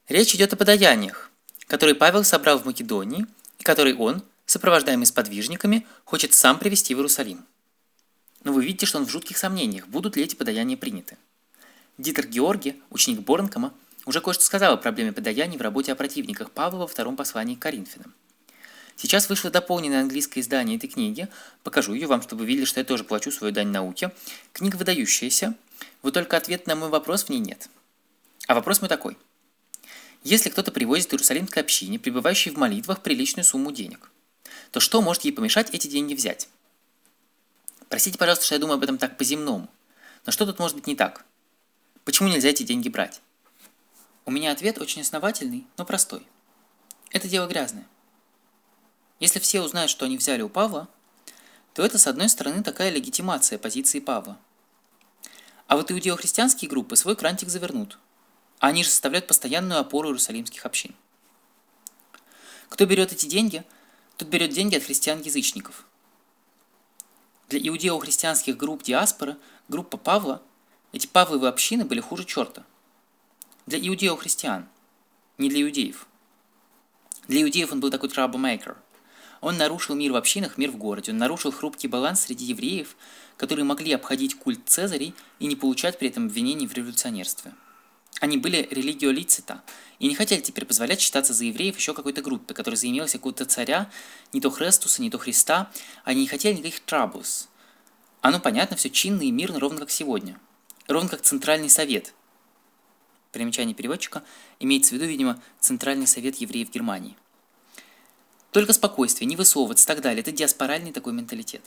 Речь 0.07 0.35
идет 0.35 0.53
о 0.53 0.55
подаяниях, 0.55 1.31
которые 1.65 1.95
Павел 1.95 2.23
собрал 2.23 2.59
в 2.59 2.65
Македонии 2.65 3.25
и 3.57 3.63
которые 3.63 3.95
он, 3.95 4.21
сопровождаемый 4.45 5.07
сподвижниками, 5.07 5.87
хочет 6.05 6.35
сам 6.35 6.59
привести 6.59 6.93
в 6.93 6.99
Иерусалим. 6.99 7.43
Но 8.43 8.53
вы 8.53 8.63
видите, 8.63 8.85
что 8.85 8.99
он 8.99 9.07
в 9.07 9.09
жутких 9.09 9.35
сомнениях, 9.35 9.87
будут 9.87 10.15
ли 10.15 10.21
эти 10.21 10.35
подаяния 10.35 10.77
приняты. 10.77 11.17
Дитер 11.97 12.27
Георги, 12.27 12.79
ученик 12.91 13.21
Борнкома, 13.21 13.73
уже 14.07 14.21
кое-что 14.21 14.43
сказал 14.43 14.73
о 14.73 14.77
проблеме 14.77 15.11
подаяний 15.11 15.57
в 15.57 15.61
работе 15.61 15.91
о 15.91 15.95
противниках 15.95 16.51
Павла 16.51 16.79
во 16.79 16.87
втором 16.87 17.17
послании 17.17 17.55
к 17.55 17.59
Коринфянам. 17.59 18.15
Сейчас 18.95 19.29
вышло 19.29 19.51
дополненное 19.51 20.01
английское 20.01 20.39
издание 20.39 20.77
этой 20.77 20.87
книги. 20.87 21.27
Покажу 21.61 21.93
ее 21.93 22.07
вам, 22.07 22.21
чтобы 22.21 22.41
вы 22.41 22.47
видели, 22.47 22.65
что 22.65 22.79
я 22.79 22.85
тоже 22.85 23.03
плачу 23.03 23.31
свою 23.31 23.53
дань 23.53 23.67
науке. 23.67 24.11
Книга 24.53 24.77
выдающаяся, 24.77 25.53
вот 26.01 26.13
только 26.13 26.37
ответ 26.37 26.65
на 26.67 26.75
мой 26.75 26.89
вопрос 26.89 27.25
в 27.25 27.29
ней 27.29 27.39
нет. 27.39 27.69
А 28.47 28.55
вопрос 28.55 28.81
мой 28.81 28.87
такой. 28.87 29.17
Если 30.23 30.49
кто-то 30.49 30.71
привозит 30.71 31.13
Иерусалимской 31.13 31.61
общине, 31.61 31.99
пребывающей 31.99 32.49
в 32.49 32.57
молитвах, 32.57 33.03
приличную 33.03 33.43
сумму 33.43 33.71
денег, 33.71 34.09
то 34.71 34.79
что 34.79 35.01
может 35.01 35.25
ей 35.25 35.31
помешать 35.31 35.69
эти 35.73 35.87
деньги 35.87 36.15
взять? 36.15 36.49
Простите, 37.89 38.17
пожалуйста, 38.17 38.45
что 38.45 38.55
я 38.55 38.59
думаю 38.59 38.77
об 38.77 38.83
этом 38.83 38.97
так 38.97 39.17
по-земному. 39.17 39.69
Но 40.25 40.31
что 40.31 40.45
тут 40.45 40.59
может 40.59 40.75
быть 40.75 40.87
не 40.87 40.95
так? 40.95 41.25
Почему 42.03 42.29
нельзя 42.29 42.49
эти 42.49 42.63
деньги 42.63 42.89
брать? 42.89 43.21
У 44.27 44.31
меня 44.31 44.51
ответ 44.51 44.77
очень 44.77 45.03
основательный, 45.03 45.65
но 45.77 45.85
простой. 45.85 46.27
Это 47.11 47.29
дело 47.29 47.47
грязное. 47.47 47.87
Если 49.21 49.39
все 49.39 49.61
узнают, 49.61 49.89
что 49.89 50.03
они 50.03 50.17
взяли 50.17 50.41
у 50.41 50.49
Павла, 50.49 50.89
то 51.73 51.81
это, 51.81 51.97
с 51.97 52.07
одной 52.07 52.27
стороны, 52.27 52.61
такая 52.61 52.89
легитимация 52.89 53.57
позиции 53.57 54.01
Павла. 54.01 54.37
А 55.67 55.77
вот 55.77 55.91
иудео-христианские 55.91 56.69
группы 56.69 56.97
свой 56.97 57.15
крантик 57.15 57.47
завернут. 57.47 57.99
А 58.59 58.67
они 58.67 58.83
же 58.83 58.89
составляют 58.89 59.27
постоянную 59.27 59.79
опору 59.79 60.09
иерусалимских 60.09 60.65
общин. 60.65 60.93
Кто 62.67 62.85
берет 62.85 63.13
эти 63.13 63.27
деньги, 63.27 63.63
тот 64.17 64.27
берет 64.27 64.51
деньги 64.51 64.75
от 64.75 64.83
христиан-язычников. 64.83 65.85
Для 67.47 67.65
иудео-христианских 67.65 68.57
групп 68.57 68.83
диаспоры, 68.83 69.37
группа 69.69 69.95
Павла, 69.95 70.41
эти 70.91 71.07
Павловы 71.07 71.47
общины 71.47 71.85
были 71.85 72.01
хуже 72.01 72.25
черта. 72.25 72.65
Для 73.67 73.79
иудео-христиан, 73.79 74.67
не 75.37 75.49
для 75.49 75.61
иудеев. 75.61 76.07
Для 77.27 77.43
иудеев 77.43 77.71
он 77.71 77.79
был 77.79 77.91
такой 77.91 78.09
troublemaker– 78.09 78.77
он 79.41 79.57
нарушил 79.57 79.95
мир 79.95 80.11
в 80.11 80.15
общинах, 80.15 80.57
мир 80.57 80.71
в 80.71 80.77
городе. 80.77 81.11
Он 81.11 81.17
нарушил 81.17 81.51
хрупкий 81.51 81.87
баланс 81.87 82.21
среди 82.21 82.45
евреев, 82.45 82.95
которые 83.37 83.65
могли 83.65 83.93
обходить 83.93 84.35
культ 84.35 84.61
Цезарей 84.65 85.13
и 85.39 85.45
не 85.45 85.55
получать 85.55 85.99
при 85.99 86.09
этом 86.09 86.25
обвинений 86.25 86.67
в 86.67 86.73
революционерстве. 86.73 87.53
Они 88.19 88.37
были 88.37 88.67
религиолицита 88.71 89.61
и 89.99 90.07
не 90.07 90.15
хотели 90.15 90.41
теперь 90.41 90.65
позволять 90.65 90.99
считаться 90.99 91.33
за 91.33 91.45
евреев 91.45 91.77
еще 91.77 91.93
какой-то 91.93 92.23
группе, 92.23 92.55
которая 92.55 92.77
заимелась 92.77 93.11
какого-то 93.11 93.45
царя, 93.45 93.91
не 94.33 94.41
то 94.41 94.49
Христуса, 94.49 95.03
не 95.03 95.11
то 95.11 95.19
Христа. 95.19 95.69
Они 96.03 96.21
не 96.21 96.27
хотели 96.27 96.57
никаких 96.57 96.79
траблс. 96.79 97.47
Оно 98.21 98.39
понятно, 98.39 98.75
все 98.75 98.89
чинно 98.89 99.21
и 99.21 99.31
мирно, 99.31 99.59
ровно 99.59 99.81
как 99.81 99.91
сегодня. 99.91 100.39
Ровно 100.87 101.09
как 101.09 101.21
Центральный 101.21 101.69
Совет. 101.69 102.13
Примечание 103.37 103.75
переводчика 103.75 104.23
имеется 104.59 104.89
в 104.89 104.93
виду, 104.93 105.05
видимо, 105.05 105.39
Центральный 105.59 106.07
Совет 106.07 106.37
евреев 106.37 106.71
Германии– 106.71 107.15
только 108.57 108.73
спокойствие, 108.73 109.27
не 109.27 109.35
высовываться 109.35 109.85
и 109.85 109.87
так 109.87 110.01
далее. 110.01 110.21
Это 110.21 110.31
диаспоральный 110.31 110.91
такой 110.91 111.13
менталитет. 111.13 111.61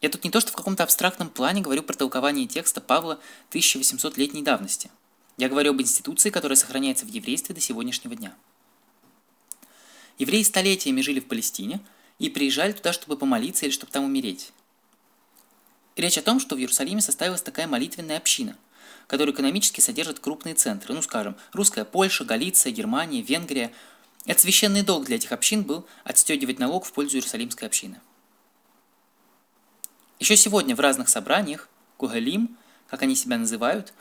Я 0.00 0.08
тут 0.08 0.24
не 0.24 0.30
то, 0.30 0.40
что 0.40 0.52
в 0.52 0.56
каком-то 0.56 0.82
абстрактном 0.82 1.28
плане 1.28 1.60
говорю 1.60 1.82
про 1.82 1.94
толкование 1.94 2.46
текста 2.46 2.80
Павла 2.80 3.20
1800-летней 3.50 4.42
давности. 4.42 4.90
Я 5.36 5.50
говорю 5.50 5.72
об 5.72 5.82
институции, 5.82 6.30
которая 6.30 6.56
сохраняется 6.56 7.04
в 7.04 7.10
еврействе 7.10 7.54
до 7.54 7.60
сегодняшнего 7.60 8.14
дня. 8.14 8.34
Евреи 10.16 10.42
столетиями 10.42 11.02
жили 11.02 11.20
в 11.20 11.26
Палестине 11.26 11.80
и 12.18 12.30
приезжали 12.30 12.72
туда, 12.72 12.94
чтобы 12.94 13.18
помолиться 13.18 13.66
или 13.66 13.72
чтобы 13.72 13.92
там 13.92 14.04
умереть. 14.04 14.52
речь 15.96 16.16
о 16.16 16.22
том, 16.22 16.40
что 16.40 16.56
в 16.56 16.58
Иерусалиме 16.58 17.02
составилась 17.02 17.42
такая 17.42 17.66
молитвенная 17.66 18.16
община, 18.16 18.56
которая 19.10 19.34
экономически 19.34 19.80
содержит 19.80 20.20
крупные 20.20 20.54
центры, 20.54 20.94
ну 20.94 21.02
скажем, 21.02 21.34
русская 21.52 21.84
Польша, 21.84 22.24
Галиция, 22.24 22.70
Германия, 22.70 23.22
Венгрия, 23.22 23.72
это 24.24 24.40
священный 24.40 24.82
долг 24.82 25.06
для 25.06 25.16
этих 25.16 25.32
общин 25.32 25.64
был 25.64 25.84
отстегивать 26.04 26.60
налог 26.60 26.84
в 26.84 26.92
пользу 26.92 27.16
Иерусалимской 27.16 27.66
общины. 27.66 28.00
Еще 30.20 30.36
сегодня 30.36 30.76
в 30.76 30.80
разных 30.80 31.08
собраниях, 31.08 31.68
Кугалим, 31.96 32.56
как 32.86 33.02
они 33.02 33.16
себя 33.16 33.36
называют, 33.36 33.92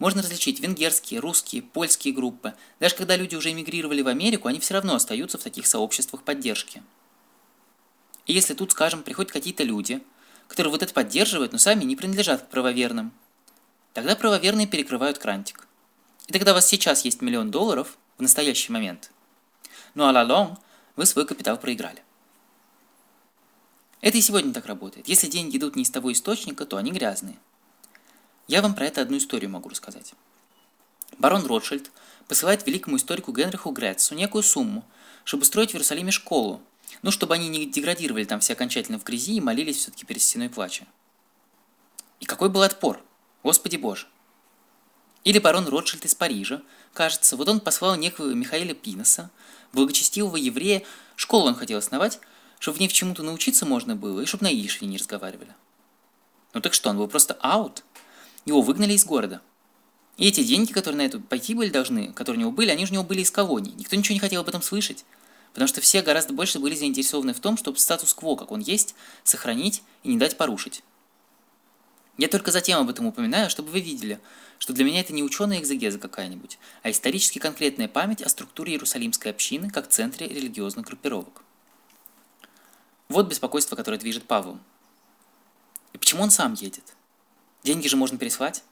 можно 0.00 0.20
различить 0.20 0.58
венгерские, 0.58 1.20
русские, 1.20 1.62
польские 1.62 2.12
группы. 2.12 2.52
Даже 2.80 2.96
когда 2.96 3.14
люди 3.14 3.36
уже 3.36 3.52
эмигрировали 3.52 4.02
в 4.02 4.08
Америку, 4.08 4.48
они 4.48 4.58
все 4.58 4.74
равно 4.74 4.96
остаются 4.96 5.38
в 5.38 5.44
таких 5.44 5.68
сообществах 5.68 6.24
поддержки. 6.24 6.82
И 8.26 8.32
если 8.32 8.54
тут, 8.54 8.72
скажем, 8.72 9.04
приходят 9.04 9.30
какие-то 9.30 9.62
люди, 9.62 10.02
которые 10.48 10.72
вот 10.72 10.82
это 10.82 10.92
поддерживают, 10.92 11.52
но 11.52 11.58
сами 11.58 11.84
не 11.84 11.94
принадлежат 11.94 12.42
к 12.42 12.48
правоверным, 12.48 13.12
тогда 13.96 14.14
правоверные 14.14 14.68
перекрывают 14.68 15.18
крантик. 15.18 15.66
И 16.28 16.32
тогда 16.32 16.52
у 16.52 16.54
вас 16.54 16.66
сейчас 16.66 17.04
есть 17.04 17.20
миллион 17.20 17.50
долларов 17.50 17.98
в 18.16 18.22
настоящий 18.22 18.70
момент– 18.72 19.10
ну 19.96 20.04
а 20.06 20.12
лалом 20.12 20.58
вы 20.94 21.06
свой 21.06 21.26
капитал 21.26 21.56
проиграли. 21.56 22.04
Это 24.02 24.18
и 24.18 24.20
сегодня 24.20 24.52
так 24.52 24.66
работает. 24.66 25.08
Если 25.08 25.26
деньги 25.26 25.56
идут 25.56 25.74
не 25.74 25.84
из 25.84 25.90
того 25.90 26.12
источника, 26.12 26.66
то 26.66 26.76
они 26.76 26.92
грязные. 26.92 27.38
Я 28.46 28.60
вам 28.60 28.74
про 28.74 28.84
это 28.84 29.00
одну 29.00 29.16
историю 29.16 29.50
могу 29.50 29.70
рассказать. 29.70 30.12
Барон 31.16 31.46
Ротшильд 31.46 31.90
посылает 32.28 32.66
великому 32.66 32.98
историку 32.98 33.32
Генриху 33.32 33.70
Грецу 33.70 34.14
некую 34.14 34.42
сумму, 34.42 34.84
чтобы 35.24 35.46
строить 35.46 35.70
в 35.70 35.74
Иерусалиме 35.74 36.12
школу, 36.12 36.60
ну, 37.00 37.10
чтобы 37.10 37.34
они 37.34 37.48
не 37.48 37.64
деградировали 37.64 38.24
там 38.24 38.40
все 38.40 38.52
окончательно 38.52 38.98
в 38.98 39.04
грязи 39.04 39.36
и 39.36 39.40
молились 39.40 39.78
все-таки 39.78 40.04
перед 40.04 40.20
стеной 40.20 40.50
плача. 40.50 40.86
И 42.20 42.26
какой 42.26 42.50
был 42.50 42.62
отпор? 42.62 43.02
Господи 43.46 43.76
Боже! 43.76 44.08
Или 45.22 45.38
барон 45.38 45.68
Ротшильд 45.68 46.04
из 46.04 46.16
Парижа, 46.16 46.62
кажется, 46.92 47.36
вот 47.36 47.48
он 47.48 47.60
послал 47.60 47.94
некого 47.94 48.32
Михаила 48.32 48.74
Пиноса, 48.74 49.30
благочестивого 49.72 50.34
еврея, 50.34 50.82
школу 51.14 51.46
он 51.46 51.54
хотел 51.54 51.78
основать, 51.78 52.18
чтобы 52.58 52.78
в 52.78 52.80
ней 52.80 52.88
в 52.88 52.92
чему-то 52.92 53.22
научиться 53.22 53.64
можно 53.64 53.94
было, 53.94 54.20
и 54.20 54.26
чтобы 54.26 54.42
на 54.42 54.52
Ишве 54.52 54.88
не 54.88 54.98
разговаривали. 54.98 55.54
Ну 56.54 56.60
так 56.60 56.74
что, 56.74 56.90
он 56.90 56.96
был 56.96 57.06
просто 57.06 57.34
аут? 57.34 57.84
Его 58.46 58.62
выгнали 58.62 58.94
из 58.94 59.04
города. 59.04 59.40
И 60.16 60.26
эти 60.26 60.42
деньги, 60.42 60.72
которые 60.72 60.98
на 60.98 61.06
это 61.06 61.20
пойти 61.20 61.54
были 61.54 61.70
должны, 61.70 62.12
которые 62.14 62.38
у 62.38 62.40
него 62.40 62.50
были, 62.50 62.70
они 62.70 62.84
же 62.84 62.90
у 62.90 62.94
него 62.94 63.04
были 63.04 63.20
из 63.20 63.30
колоний. 63.30 63.74
Никто 63.76 63.94
ничего 63.94 64.14
не 64.14 64.18
хотел 64.18 64.40
об 64.40 64.48
этом 64.48 64.60
слышать. 64.60 65.04
Потому 65.52 65.68
что 65.68 65.80
все 65.80 66.02
гораздо 66.02 66.32
больше 66.32 66.58
были 66.58 66.74
заинтересованы 66.74 67.32
в 67.32 67.38
том, 67.38 67.56
чтобы 67.56 67.78
статус-кво, 67.78 68.34
как 68.34 68.50
он 68.50 68.58
есть, 68.58 68.96
сохранить 69.22 69.84
и 70.02 70.08
не 70.08 70.16
дать 70.16 70.36
порушить. 70.36 70.82
Я 72.16 72.28
только 72.28 72.50
затем 72.50 72.80
об 72.80 72.88
этом 72.88 73.06
упоминаю, 73.06 73.50
чтобы 73.50 73.70
вы 73.70 73.80
видели, 73.80 74.20
что 74.58 74.72
для 74.72 74.84
меня 74.84 75.00
это 75.00 75.12
не 75.12 75.22
ученая 75.22 75.58
экзегеза 75.60 75.98
какая-нибудь, 75.98 76.58
а 76.82 76.90
исторически 76.90 77.38
конкретная 77.38 77.88
память 77.88 78.22
о 78.22 78.28
структуре 78.28 78.72
Иерусалимской 78.72 79.30
общины 79.30 79.70
как 79.70 79.88
центре 79.88 80.26
религиозных 80.26 80.86
группировок. 80.86 81.42
Вот 83.08 83.28
беспокойство, 83.28 83.76
которое 83.76 83.98
движет 83.98 84.24
Павлом. 84.24 84.60
И 85.92 85.98
почему 85.98 86.22
он 86.22 86.30
сам 86.30 86.54
едет? 86.54 86.94
Деньги 87.62 87.86
же 87.86 87.96
можно 87.96 88.16
переслать. 88.16 88.64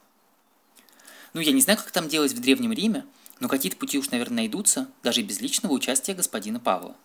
Ну, 1.33 1.41
я 1.41 1.51
не 1.51 1.61
знаю, 1.61 1.77
как 1.77 1.91
там 1.91 2.07
делать 2.07 2.33
в 2.33 2.41
Древнем 2.41 2.71
Риме, 2.73 3.05
но 3.39 3.47
какие-то 3.47 3.77
пути 3.77 3.99
уж, 3.99 4.09
наверное, 4.09 4.37
найдутся, 4.37 4.89
даже 5.03 5.21
без 5.21 5.39
личного 5.39 5.73
участия 5.73 6.13
господина 6.13 6.59
Павла. 6.59 6.95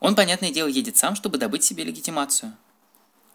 Он, 0.00 0.14
понятное 0.14 0.50
дело, 0.50 0.66
едет 0.66 0.96
сам, 0.96 1.14
чтобы 1.14 1.38
добыть 1.38 1.64
себе 1.64 1.84
легитимацию– 1.84 2.54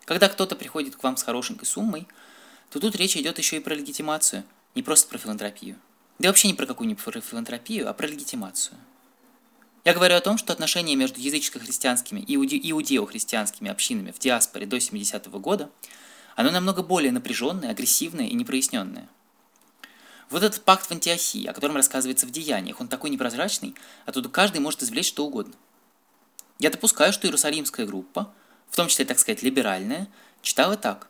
когда 0.06 0.30
кто-то 0.30 0.56
приходит 0.56 0.96
к 0.96 1.04
вам 1.04 1.18
с 1.18 1.24
хорошенькой 1.24 1.68
суммой, 1.68 2.08
то 2.70 2.80
тут 2.80 2.96
речь 2.96 3.18
идет 3.18 3.38
еще 3.38 3.58
и 3.58 3.60
про 3.60 3.76
легитимацию, 3.76 4.44
не 4.76 4.82
просто 4.82 5.10
про 5.10 5.18
филантропию. 5.18 5.78
Да 6.20 6.30
вообще 6.30 6.48
не 6.48 6.54
про 6.54 6.66
какую-нибудь 6.66 7.04
филантропию, 7.24 7.90
а 7.90 7.94
про 7.94 8.08
легитимацию. 8.08 8.78
Я 9.84 9.94
говорю 9.94 10.16
о 10.16 10.22
том, 10.22 10.38
что 10.38 10.54
отношения 10.54 10.96
между 10.96 11.20
языческо-христианскими 11.20 12.20
и 12.20 12.36
иудео-христианскими 12.36 13.70
общинами 13.70 14.12
в 14.12 14.20
диаспоре 14.20 14.68
до 14.68 14.78
70-го 14.78 15.40
года, 15.40 15.72
оно 16.36 16.52
намного 16.52 16.84
более 16.84 17.12
напряженное, 17.12 17.72
агрессивное 17.72 18.28
и 18.28 18.36
непроясненное. 18.36 19.10
Вот 20.30 20.44
этот 20.44 20.64
пакт 20.64 20.86
в 20.86 20.92
Антиохии, 20.92 21.46
о 21.48 21.54
котором 21.54 21.76
рассказывается 21.76 22.26
в 22.26 22.32
Деяниях, 22.32 22.80
он 22.80 22.88
такой 22.88 23.10
непрозрачный, 23.10 23.76
оттуда 24.06 24.30
каждый 24.30 24.62
может 24.62 24.84
извлечь 24.84 25.08
что 25.08 25.26
угодно. 25.26 25.56
Я 26.60 26.70
допускаю, 26.70 27.12
что 27.12 27.28
Иерусалимская 27.28 27.86
группа– 27.86 28.32
в 28.72 28.76
том 28.76 28.88
числе, 28.88 29.06
так 29.06 29.20
сказать, 29.20 29.44
либеральная, 29.44 30.08
читала 30.42 30.78
так. 30.78 31.08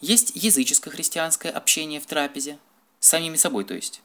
Есть 0.00 0.32
языческо-христианское 0.34 1.50
общение 1.50 2.00
в 2.00 2.06
трапезе, 2.06 2.58
с 2.98 3.08
самими 3.08 3.36
собой, 3.36 3.64
то 3.64 3.74
есть. 3.74 4.02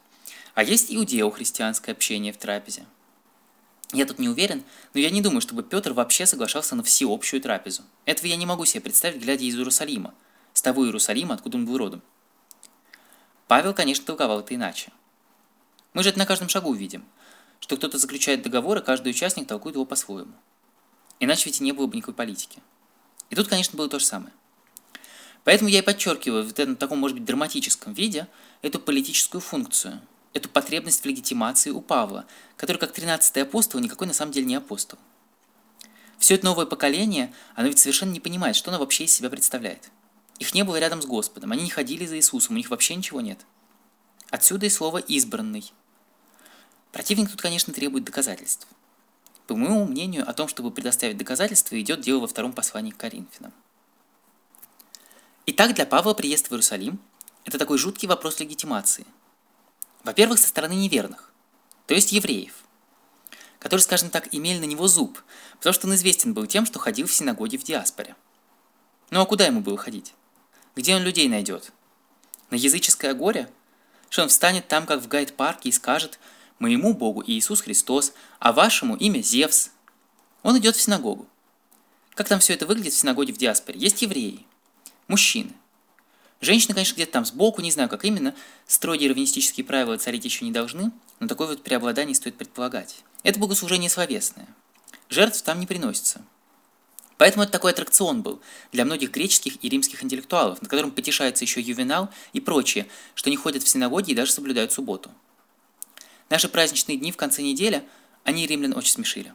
А 0.54 0.62
есть 0.62 0.94
иудео-христианское 0.94 1.92
общение 1.92 2.32
в 2.32 2.38
трапезе. 2.38 2.86
Я 3.92 4.06
тут 4.06 4.18
не 4.18 4.28
уверен, 4.28 4.64
но 4.94 5.00
я 5.00 5.10
не 5.10 5.20
думаю, 5.20 5.40
чтобы 5.40 5.62
Петр 5.62 5.92
вообще 5.92 6.26
соглашался 6.26 6.74
на 6.76 6.82
всеобщую 6.82 7.40
трапезу. 7.40 7.82
Этого 8.04 8.26
я 8.26 8.36
не 8.36 8.46
могу 8.46 8.64
себе 8.64 8.80
представить, 8.80 9.20
глядя 9.20 9.44
из 9.44 9.56
Иерусалима, 9.56 10.14
с 10.54 10.62
того 10.62 10.84
Иерусалима, 10.84 11.34
откуда 11.34 11.56
он 11.56 11.66
был 11.66 11.78
родом. 11.78 12.02
Павел, 13.48 13.74
конечно, 13.74 14.04
толковал 14.04 14.40
это 14.40 14.54
иначе. 14.54 14.92
Мы 15.92 16.02
же 16.02 16.10
это 16.10 16.18
на 16.18 16.26
каждом 16.26 16.48
шагу 16.48 16.72
видим, 16.72 17.04
что 17.60 17.76
кто-то 17.76 17.98
заключает 17.98 18.42
договор, 18.42 18.78
и 18.78 18.82
каждый 18.82 19.10
участник 19.10 19.46
толкует 19.48 19.74
его 19.74 19.84
по-своему. 19.84 20.34
Иначе 21.20 21.46
ведь 21.46 21.60
и 21.60 21.64
не 21.64 21.72
было 21.72 21.86
бы 21.86 21.96
никакой 21.96 22.14
политики. 22.14 22.60
И 23.30 23.34
тут, 23.34 23.48
конечно, 23.48 23.76
было 23.76 23.88
то 23.88 23.98
же 23.98 24.04
самое. 24.04 24.32
Поэтому 25.44 25.70
я 25.70 25.78
и 25.78 25.82
подчеркиваю 25.82 26.44
в 26.44 26.50
этом 26.50 26.76
таком, 26.76 26.98
может 26.98 27.16
быть, 27.16 27.24
драматическом 27.24 27.92
виде 27.92 28.26
эту 28.62 28.80
политическую 28.80 29.40
функцию, 29.40 30.00
эту 30.32 30.48
потребность 30.48 31.02
в 31.02 31.06
легитимации 31.06 31.70
у 31.70 31.80
Павла, 31.80 32.26
который 32.56 32.78
как 32.78 32.96
13-й 32.96 33.42
апостол 33.42 33.80
никакой 33.80 34.06
на 34.08 34.12
самом 34.12 34.32
деле 34.32 34.46
не 34.46 34.56
апостол. 34.56 34.98
Все 36.18 36.34
это 36.34 36.46
новое 36.46 36.66
поколение, 36.66 37.32
оно 37.54 37.68
ведь 37.68 37.78
совершенно 37.78 38.10
не 38.10 38.20
понимает, 38.20 38.56
что 38.56 38.70
оно 38.70 38.80
вообще 38.80 39.04
из 39.04 39.12
себя 39.12 39.30
представляет. 39.30 39.90
Их 40.38 40.52
не 40.54 40.64
было 40.64 40.78
рядом 40.78 41.00
с 41.00 41.06
Господом, 41.06 41.52
они 41.52 41.62
не 41.62 41.70
ходили 41.70 42.06
за 42.06 42.16
Иисусом, 42.16 42.54
у 42.54 42.58
них 42.58 42.70
вообще 42.70 42.94
ничего 42.94 43.20
нет. 43.20 43.38
Отсюда 44.30 44.66
и 44.66 44.70
слово 44.70 44.98
«избранный». 44.98 45.72
Противник 46.92 47.30
тут, 47.30 47.40
конечно, 47.40 47.72
требует 47.72 48.04
доказательств. 48.04 48.66
По 49.46 49.54
моему 49.54 49.86
мнению, 49.86 50.28
о 50.28 50.32
том, 50.32 50.48
чтобы 50.48 50.70
предоставить 50.70 51.16
доказательства, 51.16 51.80
идет 51.80 52.00
дело 52.00 52.20
во 52.20 52.26
втором 52.26 52.52
послании 52.52 52.90
к 52.90 52.96
Коринфянам. 52.96 53.52
Итак, 55.46 55.74
для 55.74 55.86
Павла 55.86 56.14
приезд 56.14 56.48
в 56.48 56.52
Иерусалим– 56.52 56.98
это 57.44 57.58
такой 57.58 57.78
жуткий 57.78 58.08
вопрос 58.08 58.40
легитимации. 58.40 59.06
Во-первых, 60.02 60.40
со 60.40 60.48
стороны 60.48 60.72
неверных, 60.72 61.32
то 61.86 61.94
есть 61.94 62.10
евреев, 62.10 62.52
которые, 63.60 63.84
скажем 63.84 64.10
так, 64.10 64.34
имели 64.34 64.58
на 64.58 64.64
него 64.64 64.88
зуб, 64.88 65.22
потому 65.58 65.72
что 65.72 65.86
он 65.86 65.94
известен 65.94 66.34
был 66.34 66.46
тем, 66.46 66.66
что 66.66 66.80
ходил 66.80 67.06
в 67.06 67.12
синагоге 67.12 67.58
в 67.58 67.64
диаспоре. 67.64 68.16
Ну 69.10 69.20
а 69.20 69.26
куда 69.26 69.46
ему 69.46 69.60
было 69.60 69.78
ходить? 69.78 70.14
Где 70.74 70.96
он 70.96 71.02
людей 71.02 71.28
найдет? 71.28 71.72
На 72.50 72.56
языческое 72.56 73.14
горе? 73.14 73.48
Что 74.10 74.22
он 74.22 74.28
встанет 74.28 74.66
там, 74.68 74.86
как 74.86 75.00
в 75.00 75.08
гайд-парке, 75.08 75.68
и 75.68 75.72
скажет 75.72 76.18
«Моему 76.58 76.94
Богу 76.94 77.22
Иисус 77.26 77.60
Христос, 77.60 78.12
а 78.38 78.52
вашему 78.52 78.96
имя 78.96 79.22
Зевс». 79.22 79.70
Он 80.42 80.58
идет 80.58 80.76
в 80.76 80.80
синагогу. 80.80 81.26
Как 82.14 82.28
там 82.28 82.40
все 82.40 82.54
это 82.54 82.66
выглядит 82.66 82.94
в 82.94 82.98
синагоге 82.98 83.32
в 83.32 83.36
диаспоре? 83.36 83.78
Есть 83.78 84.00
евреи– 84.00 84.46
мужчины. 85.08 85.52
Женщины, 86.40 86.74
конечно, 86.74 86.94
где-то 86.94 87.12
там 87.12 87.24
сбоку, 87.24 87.62
не 87.62 87.70
знаю, 87.70 87.88
как 87.88 88.04
именно, 88.04 88.34
строгие 88.66 89.10
раввинистические 89.10 89.64
правила 89.64 89.96
царить 89.98 90.24
еще 90.24 90.44
не 90.44 90.52
должны, 90.52 90.92
но 91.20 91.26
такое 91.28 91.48
вот 91.48 91.62
преобладание 91.62 92.14
стоит 92.14 92.36
предполагать. 92.36 92.96
Это 93.22 93.38
богослужение 93.38 93.90
словесное. 93.90 94.46
Жертв 95.08 95.42
там 95.42 95.60
не 95.60 95.66
приносится. 95.66 96.22
Поэтому 97.18 97.44
это 97.44 97.52
такой 97.52 97.72
аттракцион 97.72 98.22
был 98.22 98.40
для 98.72 98.84
многих 98.84 99.10
греческих 99.10 99.62
и 99.64 99.68
римских 99.68 100.04
интеллектуалов, 100.04 100.60
над 100.60 100.70
которым 100.70 100.90
потешается 100.90 101.44
еще 101.44 101.60
Ювенал 101.60 102.10
и 102.32 102.40
прочие, 102.40 102.86
что 103.14 103.30
не 103.30 103.36
ходят 103.36 103.62
в 103.62 103.68
синагоги 103.68 104.10
и 104.10 104.14
даже 104.14 104.32
соблюдают 104.32 104.72
субботу. 104.72 105.10
Наши 106.28 106.48
праздничные 106.48 106.98
дни 106.98 107.12
в 107.12 107.16
конце 107.16 107.42
недели, 107.42 107.84
они 108.24 108.46
римлян 108.46 108.76
очень 108.76 108.92
смешили. 108.92 109.32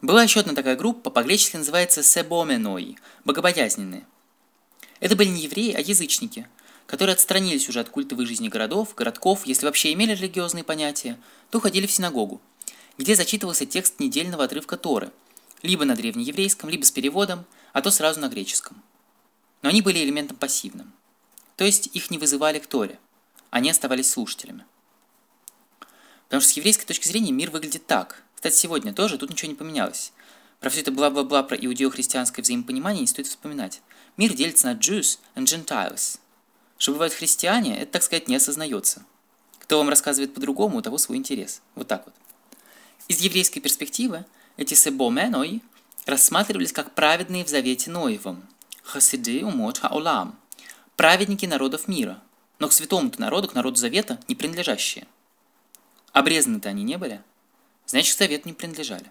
Была 0.00 0.22
еще 0.22 0.40
одна 0.40 0.54
такая 0.54 0.76
группа, 0.76 1.10
по-гречески 1.10 1.56
называется 1.56 2.02
себоменои, 2.02 2.96
богобоязненные– 3.24 4.06
это 5.00 5.16
были 5.16 5.28
не 5.28 5.42
евреи, 5.42 5.72
а 5.72 5.80
язычники, 5.80 6.46
которые 6.86 7.14
отстранились 7.14 7.68
уже 7.68 7.80
от 7.80 7.88
культовой 7.88 8.26
жизни 8.26 8.48
городов, 8.48 8.94
городков, 8.94 9.46
если 9.46 9.64
вообще 9.64 9.92
имели 9.92 10.14
религиозные 10.14 10.62
понятия, 10.62 11.18
то 11.50 11.58
ходили 11.58 11.86
в 11.86 11.92
синагогу, 11.92 12.40
где 12.98 13.16
зачитывался 13.16 13.64
текст 13.64 13.98
недельного 13.98 14.44
отрывка 14.44 14.76
Торы, 14.76 15.10
либо 15.62 15.84
на 15.84 15.96
древнееврейском, 15.96 16.68
либо 16.68 16.84
с 16.84 16.90
переводом, 16.90 17.46
а 17.72 17.80
то 17.80 17.90
сразу 17.90 18.20
на 18.20 18.28
греческом. 18.28 18.82
Но 19.62 19.70
они 19.70 19.80
были 19.82 19.98
элементом 19.98 20.36
пассивным. 20.36 20.92
То 21.56 21.64
есть 21.64 21.90
их 21.94 22.10
не 22.10 22.18
вызывали 22.18 22.58
к 22.58 22.66
Торе, 22.66 22.98
они 23.50 23.70
оставались 23.70 24.10
слушателями. 24.10 24.64
Потому 26.30 26.42
что 26.42 26.52
с 26.52 26.56
еврейской 26.56 26.86
точки 26.86 27.08
зрения 27.08 27.32
мир 27.32 27.50
выглядит 27.50 27.88
так. 27.88 28.22
Кстати, 28.36 28.54
сегодня 28.54 28.94
тоже 28.94 29.18
тут 29.18 29.30
ничего 29.30 29.50
не 29.50 29.56
поменялось. 29.56 30.12
Про 30.60 30.70
все 30.70 30.82
это 30.82 30.92
бла-бла-бла 30.92 31.42
про 31.42 31.56
иудео-христианское 31.56 32.40
взаимопонимание 32.40 33.00
не 33.00 33.08
стоит 33.08 33.26
вспоминать. 33.26 33.82
Мир 34.16 34.32
делится 34.34 34.68
на 34.68 34.74
Jews 34.74 35.18
and 35.34 35.46
Gentiles. 35.46 36.20
Что 36.78 36.92
бывают 36.92 37.14
христиане, 37.14 37.82
это, 37.82 37.90
так 37.94 38.04
сказать, 38.04 38.28
не 38.28 38.36
осознается. 38.36 39.04
Кто 39.58 39.78
вам 39.78 39.88
рассказывает 39.88 40.32
по-другому, 40.32 40.78
у 40.78 40.82
того 40.82 40.98
свой 40.98 41.18
интерес. 41.18 41.62
Вот 41.74 41.88
так 41.88 42.04
вот. 42.04 42.14
Из 43.08 43.18
еврейской 43.18 43.58
перспективы 43.58 44.24
эти 44.56 44.74
себоменой 44.74 45.64
рассматривались 46.06 46.72
как 46.72 46.94
праведные 46.94 47.44
в 47.44 47.48
завете 47.48 47.90
Ноевом. 47.90 48.44
Хасиды 48.84 49.44
умот 49.44 49.78
хаолам. 49.78 50.38
Праведники 50.94 51.46
народов 51.46 51.88
мира. 51.88 52.22
Но 52.60 52.68
к 52.68 52.72
святому-то 52.72 53.20
народу, 53.20 53.48
к 53.48 53.54
народу 53.54 53.78
завета, 53.78 54.20
не 54.28 54.36
принадлежащие. 54.36 55.08
Обрезаны-то 56.12 56.68
они 56.68 56.82
не 56.82 56.98
были. 56.98 57.22
Значит, 57.86 58.14
к 58.14 58.18
завету 58.18 58.48
не 58.48 58.54
принадлежали. 58.54 59.10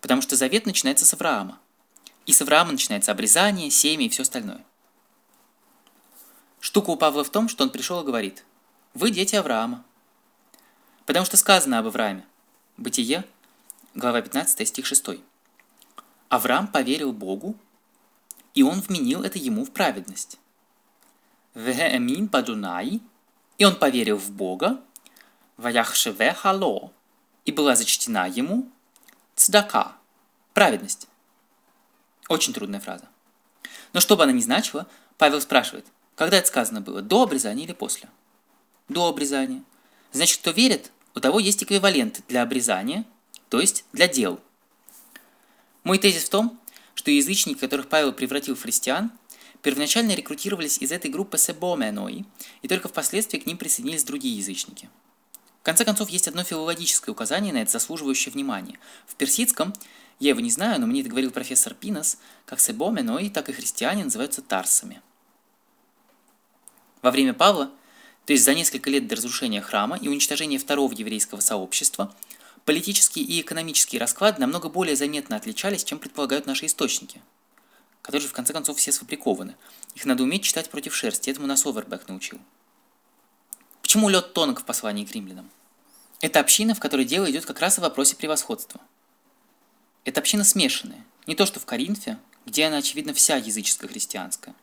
Потому 0.00 0.22
что 0.22 0.36
завет 0.36 0.66
начинается 0.66 1.04
с 1.04 1.14
Авраама. 1.14 1.58
И 2.26 2.32
с 2.32 2.40
Авраама 2.40 2.72
начинается 2.72 3.12
обрезание, 3.12 3.70
семя 3.70 4.06
и 4.06 4.08
все 4.08 4.22
остальное. 4.22 4.64
Штука 6.60 6.90
у 6.90 6.96
Павла 6.96 7.24
в 7.24 7.30
том, 7.30 7.48
что 7.48 7.64
он 7.64 7.70
пришел 7.70 8.00
и 8.00 8.06
говорит, 8.06 8.44
вы 8.94 9.10
дети 9.10 9.34
Авраама. 9.34 9.84
Потому 11.06 11.26
что 11.26 11.36
сказано 11.36 11.78
об 11.78 11.86
Аврааме. 11.86 12.24
Бытие, 12.76 13.24
глава 13.94 14.22
15, 14.22 14.66
стих 14.66 14.86
6. 14.86 15.20
Авраам 16.28 16.68
поверил 16.68 17.12
Богу, 17.12 17.56
и 18.54 18.62
он 18.62 18.80
вменил 18.80 19.22
это 19.22 19.38
ему 19.38 19.64
в 19.64 19.72
праведность. 19.72 20.38
Вехеэмин 21.54 22.28
падунай, 22.28 23.00
и 23.58 23.64
он 23.64 23.76
поверил 23.76 24.16
в 24.16 24.30
Бога, 24.30 24.80
ваяхшеве 25.56 26.32
хало, 26.34 26.92
и 27.44 27.52
была 27.52 27.76
зачтена 27.76 28.28
ему 28.28 28.70
цдака, 29.36 29.96
праведность. 30.54 31.08
Очень 32.28 32.52
трудная 32.52 32.80
фраза. 32.80 33.08
Но 33.92 34.00
что 34.00 34.16
бы 34.16 34.22
она 34.22 34.32
ни 34.32 34.40
значила, 34.40 34.86
Павел 35.18 35.40
спрашивает, 35.40 35.86
когда 36.14 36.38
это 36.38 36.48
сказано 36.48 36.80
было, 36.80 37.02
до 37.02 37.22
обрезания 37.22 37.64
или 37.64 37.72
после? 37.72 38.08
До 38.88 39.08
обрезания. 39.08 39.62
Значит, 40.12 40.40
кто 40.40 40.50
верит, 40.50 40.92
у 41.14 41.20
того 41.20 41.38
есть 41.38 41.62
эквивалент 41.62 42.22
для 42.28 42.42
обрезания, 42.42 43.04
то 43.48 43.60
есть 43.60 43.84
для 43.92 44.08
дел. 44.08 44.40
Мой 45.84 45.98
тезис 45.98 46.24
в 46.24 46.30
том, 46.30 46.58
что 46.94 47.10
язычники, 47.10 47.58
которых 47.58 47.88
Павел 47.88 48.12
превратил 48.12 48.54
в 48.54 48.62
христиан, 48.62 49.10
первоначально 49.62 50.12
рекрутировались 50.14 50.78
из 50.78 50.92
этой 50.92 51.10
группы 51.10 51.38
себоменой, 51.38 52.24
и 52.62 52.68
только 52.68 52.88
впоследствии 52.88 53.38
к 53.38 53.46
ним 53.46 53.56
присоединились 53.58 54.04
другие 54.04 54.36
язычники. 54.36 54.88
В 55.62 55.64
конце 55.64 55.84
концов, 55.84 56.10
есть 56.10 56.26
одно 56.26 56.42
филологическое 56.42 57.12
указание 57.12 57.52
на 57.52 57.62
это 57.62 57.70
заслуживающее 57.70 58.32
внимания. 58.32 58.80
В 59.06 59.14
персидском 59.14 59.72
я 60.18 60.30
его 60.30 60.40
не 60.40 60.50
знаю, 60.50 60.80
но 60.80 60.88
мне 60.88 61.02
это 61.02 61.08
говорил 61.08 61.30
профессор 61.30 61.72
Пинос, 61.72 62.18
как 62.46 62.58
себоменой, 62.58 63.30
так 63.30 63.48
и 63.48 63.52
христиане 63.52 64.02
называются 64.02 64.42
тарсами. 64.42 65.00
Во 67.00 67.12
время 67.12 67.32
Павла, 67.32 67.70
то 68.26 68.32
есть 68.32 68.44
за 68.44 68.54
несколько 68.54 68.90
лет 68.90 69.06
до 69.06 69.14
разрушения 69.14 69.60
храма 69.60 69.96
и 69.96 70.08
уничтожения 70.08 70.58
второго 70.58 70.92
еврейского 70.94 71.38
сообщества, 71.38 72.12
политические 72.64 73.24
и 73.24 73.40
экономические 73.40 74.00
расклады 74.00 74.40
намного 74.40 74.68
более 74.68 74.96
заметно 74.96 75.36
отличались, 75.36 75.84
чем 75.84 76.00
предполагают 76.00 76.46
наши 76.46 76.66
источники, 76.66 77.22
которые 78.02 78.22
же 78.22 78.28
в 78.28 78.32
конце 78.32 78.52
концов 78.52 78.78
все 78.78 78.90
сфабрикованы. 78.90 79.54
Их 79.94 80.06
надо 80.06 80.24
уметь 80.24 80.42
читать 80.42 80.70
против 80.70 80.92
шерсти, 80.92 81.30
этому 81.30 81.46
нас 81.46 81.64
Овербек 81.64 82.08
научил. 82.08 82.40
Почему 83.92 84.08
лед 84.08 84.32
тонок 84.32 84.60
в 84.62 84.64
послании 84.64 85.04
к 85.04 85.12
римлянам? 85.12 85.50
Это 86.22 86.40
община, 86.40 86.74
в 86.74 86.80
которой 86.80 87.04
дело 87.04 87.30
идет 87.30 87.44
как 87.44 87.60
раз 87.60 87.76
о 87.76 87.82
вопросе 87.82 88.16
превосходства– 88.16 88.80
эта 90.06 90.20
община 90.20 90.44
смешанная, 90.44 91.04
не 91.26 91.34
то 91.34 91.44
что 91.44 91.60
в 91.60 91.66
Коринфе, 91.66 92.16
где 92.46 92.64
она, 92.64 92.78
очевидно, 92.78 93.12
вся 93.12 93.36
языческая 93.36 93.90
христианская. 93.90 94.54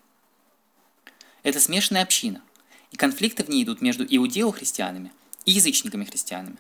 Это 1.44 1.60
смешанная 1.60 2.02
община, 2.02 2.42
и 2.90 2.98
конфликты 2.98 3.44
в 3.44 3.50
ней 3.50 3.64
идут 3.64 3.82
между 3.82 4.04
иудео-христианами 4.04 5.12
и 5.46 5.52
язычниками-христианами. 5.52 6.58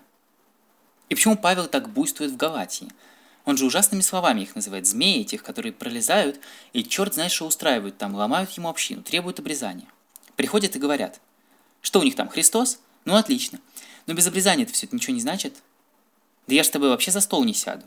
И 1.09 1.15
почему 1.15 1.37
Павел 1.37 1.65
так 1.65 1.89
буйствует 1.89 2.29
в 2.29 2.37
Галатии? 2.37 2.89
Он 3.45 3.57
же 3.57 3.65
ужасными 3.65 4.01
словами 4.01 4.41
их 4.41 4.53
называет 4.53 4.85
змеи, 4.85 5.23
тех, 5.23 5.41
которые 5.41 5.73
пролезают, 5.73 6.39
и 6.73 6.83
черт 6.83 7.15
знает, 7.15 7.31
что 7.31 7.47
устраивают 7.47 7.97
там, 7.97 8.13
ломают 8.13 8.51
ему 8.51 8.69
общину, 8.69 9.01
требуют 9.01 9.39
обрезания. 9.39 9.87
Приходят 10.35 10.75
и 10.75 10.79
говорят, 10.79 11.19
что 11.81 11.99
у 11.99 12.03
них 12.03 12.15
там, 12.15 12.29
Христос? 12.29 12.79
Ну 13.05 13.15
отлично. 13.15 13.59
Но 14.05 14.13
без 14.13 14.27
обрезания 14.27 14.63
это 14.65 14.73
все 14.73 14.85
это 14.85 14.95
ничего 14.95 15.13
не 15.13 15.21
значит. 15.21 15.55
Да 16.47 16.55
я 16.55 16.63
ж 16.63 16.67
с 16.67 16.69
тобой 16.69 16.89
вообще 16.89 17.11
за 17.11 17.21
стол 17.21 17.43
не 17.43 17.53
сяду. 17.53 17.85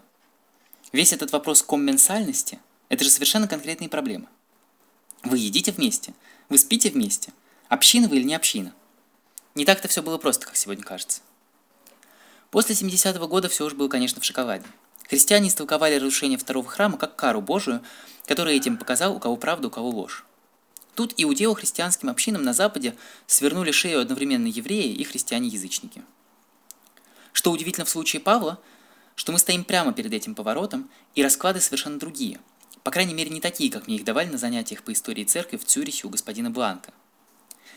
Весь 0.92 1.12
этот 1.12 1.33
вопрос 1.33 1.62
комменсальности– 1.62 2.59
это 2.88 3.05
же 3.05 3.11
совершенно 3.11 3.48
конкретные 3.48 3.88
проблемы. 3.88 4.28
Вы 5.24 5.38
едите 5.38 5.72
вместе, 5.72 6.14
вы 6.48 6.59
спите 6.59 6.90
вместе. 6.90 7.33
Община 7.68 8.09
вы 8.09 8.16
или 8.16 8.24
не 8.24 8.35
община? 8.35 8.74
Не 9.55 9.64
так-то 9.64 9.88
все 9.88 10.02
было 10.02 10.18
просто, 10.18 10.46
как 10.46 10.57
сегодня 10.57 10.85
кажется. 10.85 11.22
После 12.50 12.74
70-го 12.74 13.26
года 13.28 13.48
все 13.48 13.64
уже 13.64 13.74
было, 13.74 13.88
конечно, 13.88 14.20
в 14.20 14.24
шоколаде. 14.24 14.66
Христиане 15.09 15.48
истолковали 15.48 15.96
разрушение 15.96 16.38
второго 16.38 16.68
храма 16.68 16.98
как 16.98 17.16
кару 17.16 17.40
Божию, 17.40 17.83
которая 18.26 18.55
этим 18.55 18.76
показал, 18.76 19.16
у 19.16 19.18
кого 19.18 19.37
правда, 19.37 19.68
у 19.68 19.70
кого 19.70 19.88
ложь. 19.88 20.24
Тут 20.94 21.14
иудео-христианским 21.16 22.11
общинам 22.11 22.42
на 22.42 22.52
Западе 22.52 22.94
свернули 23.26 23.70
шею 23.70 24.00
одновременно 24.00 24.46
евреи 24.46 24.92
и 24.92 25.05
христиане-язычники. 25.05 26.02
Что 27.33 27.50
удивительно 27.50 27.87
в 27.87 27.90
случае 27.90 28.20
Павла, 28.20 28.61
что 29.14 29.33
мы 29.33 29.38
стоим 29.38 29.64
прямо 29.64 29.92
перед 29.92 30.12
этим 30.12 30.35
поворотом, 30.35 30.90
и 31.14 31.22
расклады 31.22 31.61
совершенно 31.61 31.98
другие. 31.98 32.40
По 32.83 32.90
крайней 32.90 33.14
мере, 33.14 33.31
не 33.31 33.40
такие, 33.40 33.70
как 33.70 33.87
мне 33.87 33.96
их 33.96 34.05
давали 34.05 34.28
на 34.28 34.38
занятиях 34.38 34.83
по 34.83 34.92
истории 34.92 35.24
церкви 35.24 35.57
в 35.57 35.64
Цюрихе 35.64 36.07
у 36.07 36.11
господина 36.11 36.50
Бланка. 36.50 36.92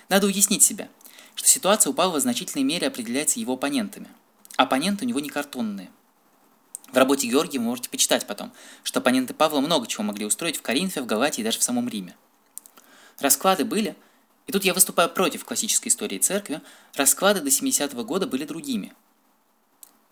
Надо 0.10 0.28
уяснить 0.28 0.64
себя, 0.64 0.90
что 1.36 1.48
ситуация 1.48 1.92
у 1.92 1.94
Павла 1.94 2.20
в 2.20 2.22
значительной 2.22 2.64
мере 2.64 2.88
определяется 2.88 3.40
его 3.40 3.54
оппонентами. 3.54 4.08
Оппоненты 4.58 5.06
у 5.06 5.08
него 5.08 5.20
не 5.20 5.30
картонные. 5.30 5.90
В 6.92 6.98
работе 6.98 7.28
Георгия 7.28 7.60
вы 7.60 7.66
можете 7.66 7.90
почитать 7.90 8.28
потом, 8.28 8.52
что 8.84 9.00
оппоненты 9.00 9.34
Павла 9.34 9.60
много 9.60 9.88
чего 9.88 10.04
могли 10.04 10.26
устроить 10.26 10.58
в 10.58 10.62
Коринфе, 10.62 11.02
в 11.02 11.06
Галатии 11.06 11.42
и 11.42 11.44
даже 11.44 11.60
в 11.60 11.64
самом 11.64 11.88
Риме. 11.90 12.16
Расклады 13.20 13.66
были, 13.66 13.96
и 14.48 14.52
тут 14.52 14.66
я 14.66 14.74
выступаю 14.74 15.10
против 15.10 15.46
классической 15.46 15.88
истории 15.88 16.18
церкви, 16.18 16.62
расклады 16.96 17.42
до 17.42 17.50
70-го 17.50 18.04
года 18.04 18.28
были 18.28 18.46
другими. 18.46 18.94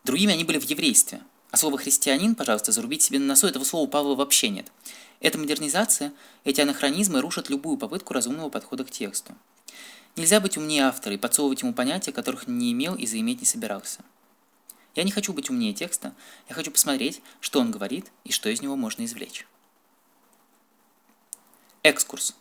Другими 0.04 0.34
они 0.34 0.44
были 0.44 0.60
в 0.60 0.64
еврействе. 0.64 1.22
А 1.52 1.58
слово 1.58 1.78
«христианин», 1.78 2.34
пожалуйста, 2.34 2.72
зарубить 2.72 3.04
себе 3.04 3.20
на 3.20 3.26
носу, 3.26 3.46
этого 3.46 3.64
слова 3.64 3.86
у 3.86 3.88
Павла 3.88 4.16
вообще 4.16 4.50
нет. 4.50 4.72
Эта 5.20 5.38
модернизация, 5.38 6.12
эти 6.44 6.62
анахронизмы 6.62 7.22
рушат 7.22 7.50
любую 7.50 7.78
попытку 7.78 8.14
разумного 8.14 8.50
подхода 8.50 8.84
к 8.84 8.92
тексту. 8.92 9.36
Нельзя 10.16 10.40
быть 10.40 10.58
умнее 10.58 10.86
автора 10.86 11.16
и 11.16 11.18
подсовывать 11.18 11.62
ему 11.62 11.74
понятия, 11.74 12.12
которых 12.12 12.48
не 12.48 12.72
имел 12.72 12.96
и 12.96 13.06
заиметь 13.06 13.40
не 13.40 13.46
собирался. 13.46 14.00
Я 14.96 15.04
не 15.04 15.12
хочу 15.12 15.34
быть 15.34 15.50
умнее 15.50 15.74
текста, 15.74 16.14
я 16.50 16.56
хочу 16.56 16.72
посмотреть, 16.72 17.22
что 17.40 17.60
он 17.60 17.72
говорит 17.72 18.12
и 18.24 18.32
что 18.32 18.50
из 18.50 18.62
него 18.62 18.76
можно 18.76 19.06
извлечь. 19.06 19.48
Экскурс. 21.82 22.36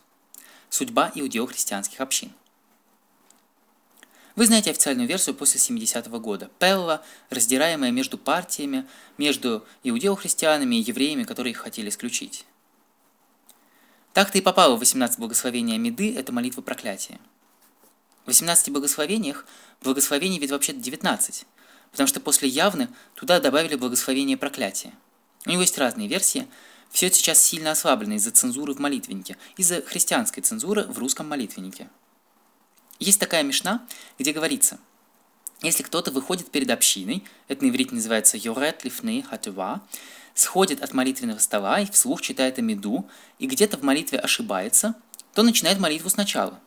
Судьба 0.73 1.11
иудео-христианских 1.13 2.01
общин. 2.01 2.31
Вы 4.35 4.47
знаете 4.47 4.71
официальную 4.71 5.07
версию 5.07 5.35
после 5.35 5.59
70-го 5.59 6.19
года. 6.19 6.49
Пелла, 6.57 7.05
раздираемая 7.29 7.91
между 7.91 8.17
партиями, 8.17 8.87
между 9.19 9.67
иудео-христианами 9.83 10.77
и 10.77 10.81
евреями, 10.81 11.25
которые 11.25 11.51
их 11.51 11.59
хотели 11.59 11.89
исключить. 11.89 12.47
Так-то 14.13 14.39
и 14.39 14.41
попало 14.41 14.75
в 14.75 14.79
18 14.79 15.19
благословения 15.19 15.77
Меды, 15.77 16.11
это 16.15 16.31
молитва 16.31 16.63
проклятия. 16.63 17.19
В 18.23 18.29
18 18.29 18.71
благословениях 18.71 19.45
благословений 19.83 20.39
ведь 20.39 20.49
вообще-то 20.49 20.79
19, 20.79 21.45
потому 21.91 22.07
что 22.07 22.19
после 22.19 22.49
явны 22.49 22.89
туда 23.13 23.39
добавили 23.39 23.75
благословение 23.75 24.37
проклятия. 24.37 24.93
У 25.45 25.51
него 25.51 25.61
есть 25.61 25.77
разные 25.77 26.07
версии. 26.07 26.47
Все 26.93 27.07
это 27.07 27.15
сейчас 27.15 27.41
сильно 27.41 27.71
ослаблено 27.71 28.13
из-за 28.13 28.29
цензуры 28.29 28.75
в 28.75 28.79
молитвеннике, 28.79 29.35
из-за 29.57 29.81
христианской 29.81 30.43
цензуры 30.43 30.83
в 30.83 30.99
русском 30.99 31.27
молитвеннике. 31.27 31.89
Есть 32.99 33.19
такая 33.19 33.41
мешна, 33.41 33.83
где 34.19 34.31
говорится, 34.31 34.79
если 35.63 35.81
кто-то 35.81 36.11
выходит 36.11 36.51
перед 36.51 36.69
общиной, 36.69 37.23
это 37.47 37.65
на 37.65 37.69
иврите 37.69 37.95
называется 37.95 38.37
«йорет 38.37 38.83
лифней 38.83 39.23
хатува», 39.23 39.81
сходит 40.35 40.83
от 40.83 40.93
молитвенного 40.93 41.39
стола 41.39 41.79
и 41.79 41.89
вслух 41.89 42.21
читает 42.21 42.59
Амиду, 42.59 43.09
и 43.39 43.47
где-то 43.47 43.77
в 43.77 43.81
молитве 43.81 44.19
ошибается, 44.19 44.93
то 45.33 45.41
начинает 45.41 45.79
молитву 45.79 46.11
сначала. 46.11 46.59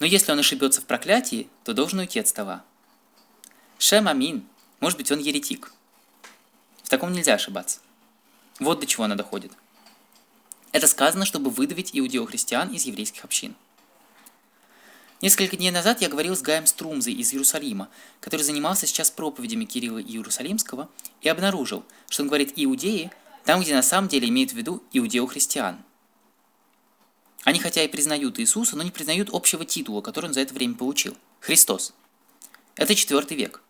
Но 0.00 0.06
если 0.06 0.32
он 0.32 0.40
ошибется 0.40 0.80
в 0.80 0.86
проклятии, 0.86 1.48
то 1.62 1.72
должен 1.72 2.00
уйти 2.00 2.18
от 2.18 2.26
стола. 2.26 2.64
Шем 3.78 4.08
Амин. 4.08 4.44
Может 4.80 4.98
быть, 4.98 5.12
он 5.12 5.20
еретик. 5.20 5.72
В 6.82 6.88
таком 6.88 7.12
нельзя 7.12 7.34
ошибаться. 7.34 7.78
Вот 8.58 8.80
до 8.80 8.86
чего 8.86 9.04
она 9.04 9.14
доходит. 9.14 9.52
Это 10.72 10.88
сказано, 10.88 11.24
чтобы 11.24 11.50
выдавить 11.50 11.90
иудео-христиан 11.92 12.70
из 12.70 12.84
еврейских 12.84 13.24
общин. 13.24 13.54
Несколько 15.22 15.56
дней 15.56 15.70
назад 15.70 16.02
я 16.02 16.08
говорил 16.08 16.36
с 16.36 16.42
Гаем 16.42 16.66
Струмзой 16.66 17.14
из 17.14 17.32
Иерусалима, 17.32 17.88
который 18.20 18.42
занимался 18.42 18.86
сейчас 18.86 19.10
проповедями 19.10 19.64
Кирилла 19.64 20.02
Иерусалимского, 20.02 20.90
и 21.22 21.28
обнаружил, 21.28 21.84
что 22.08 22.22
он 22.22 22.28
говорит 22.28 22.52
«иудеи» 22.56 23.10
там, 23.44 23.62
где 23.62 23.74
на 23.74 23.82
самом 23.82 24.08
деле 24.08 24.28
имеет 24.28 24.52
в 24.52 24.56
виду 24.56 24.82
иудео-христиан. 24.92 25.82
Они 27.44 27.60
хотя 27.60 27.82
и 27.84 27.88
признают 27.88 28.38
Иисуса, 28.40 28.76
но 28.76 28.82
не 28.82 28.90
признают 28.90 29.30
общего 29.32 29.64
титула, 29.64 30.02
который 30.02 30.26
он 30.26 30.34
за 30.34 30.40
это 30.40 30.52
время 30.52 30.74
получил– 30.74 31.16
Христос. 31.40 31.94
Это 32.74 32.94
четвертый 32.94 33.36
век. 33.36 33.62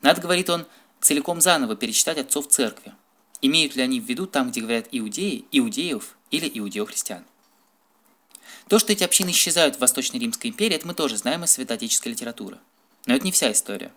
Надо, 0.00 0.22
говорит 0.22 0.48
он, 0.48 0.66
целиком 1.00 1.40
заново 1.40 1.76
перечитать 1.76 2.18
отцов 2.18 2.48
церкви. 2.48 2.94
Имеют 3.42 3.74
ли 3.74 3.82
они 3.82 4.00
в 4.00 4.04
виду 4.04 4.26
там, 4.26 4.50
где 4.50 4.60
говорят 4.60 4.88
иудеи, 4.92 5.44
иудеев 5.50 6.16
или 6.30 6.50
иудео-христиан? 6.52 7.24
То, 8.68 8.78
что 8.78 8.92
эти 8.92 9.02
общины 9.02 9.30
исчезают 9.30 9.76
в 9.76 9.80
Восточной 9.80 10.20
Римской 10.20 10.50
империи, 10.50 10.76
это 10.76 10.86
мы 10.86 10.94
тоже 10.94 11.16
знаем 11.16 11.44
из 11.44 11.50
святоотеческой 11.52 12.12
литературы. 12.12 12.58
Но 13.06 13.14
это 13.14 13.24
не 13.24 13.32
вся 13.32 13.50
история. 13.50 13.92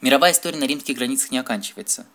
Мировая 0.00 0.32
история 0.32 0.56
на 0.56 0.64
римских 0.64 0.96
границах 0.96 1.32
не 1.32 1.38
оканчивается. 1.38 2.06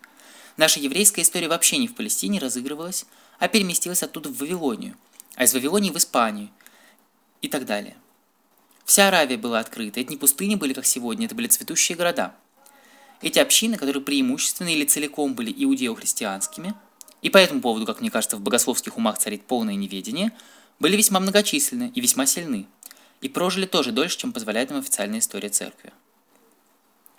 Наша 0.56 0.80
еврейская 0.80 1.22
история 1.22 1.48
вообще 1.48 1.76
не 1.76 1.88
в 1.88 1.94
Палестине 1.94 2.38
разыгрывалась, 2.38 3.06
а 3.38 3.48
переместилась 3.48 4.02
оттуда 4.02 4.30
в 4.30 4.38
Вавилонию, 4.38 4.96
а 5.36 5.44
из 5.44 5.54
Вавилонии 5.54 5.90
в 5.90 5.96
Испанию 5.96 6.48
и 7.42 7.48
так 7.48 7.66
далее. 7.66 7.96
Вся 8.84 9.08
Аравия 9.08 9.36
была 9.36 9.60
открыта, 9.60 10.00
это 10.00 10.10
не 10.10 10.16
пустыни 10.16 10.56
были, 10.56 10.72
как 10.72 10.86
сегодня, 10.86 11.26
это 11.26 11.34
были 11.34 11.46
цветущие 11.46 11.96
города– 11.96 12.34
эти 13.20 13.38
общины, 13.38 13.76
которые 13.76 14.02
преимущественно 14.02 14.68
или 14.68 14.84
целиком 14.84 15.34
были 15.34 15.52
иудео-христианскими, 15.64 16.74
и 17.22 17.28
по 17.28 17.38
этому 17.38 17.60
поводу, 17.60 17.86
как 17.86 18.00
мне 18.00 18.10
кажется, 18.10 18.36
в 18.36 18.40
богословских 18.40 18.96
умах 18.96 19.18
царит 19.18 19.44
полное 19.44 19.74
неведение, 19.74 20.32
были 20.78 20.96
весьма 20.96 21.20
многочисленны 21.20 21.92
и 21.94 22.00
весьма 22.00 22.26
сильны, 22.26 22.66
и 23.20 23.28
прожили 23.28 23.66
тоже 23.66 23.92
дольше, 23.92 24.18
чем 24.18 24.32
позволяет 24.32 24.70
им 24.70 24.78
официальная 24.78 25.18
история 25.18 25.50
церкви. 25.50 25.92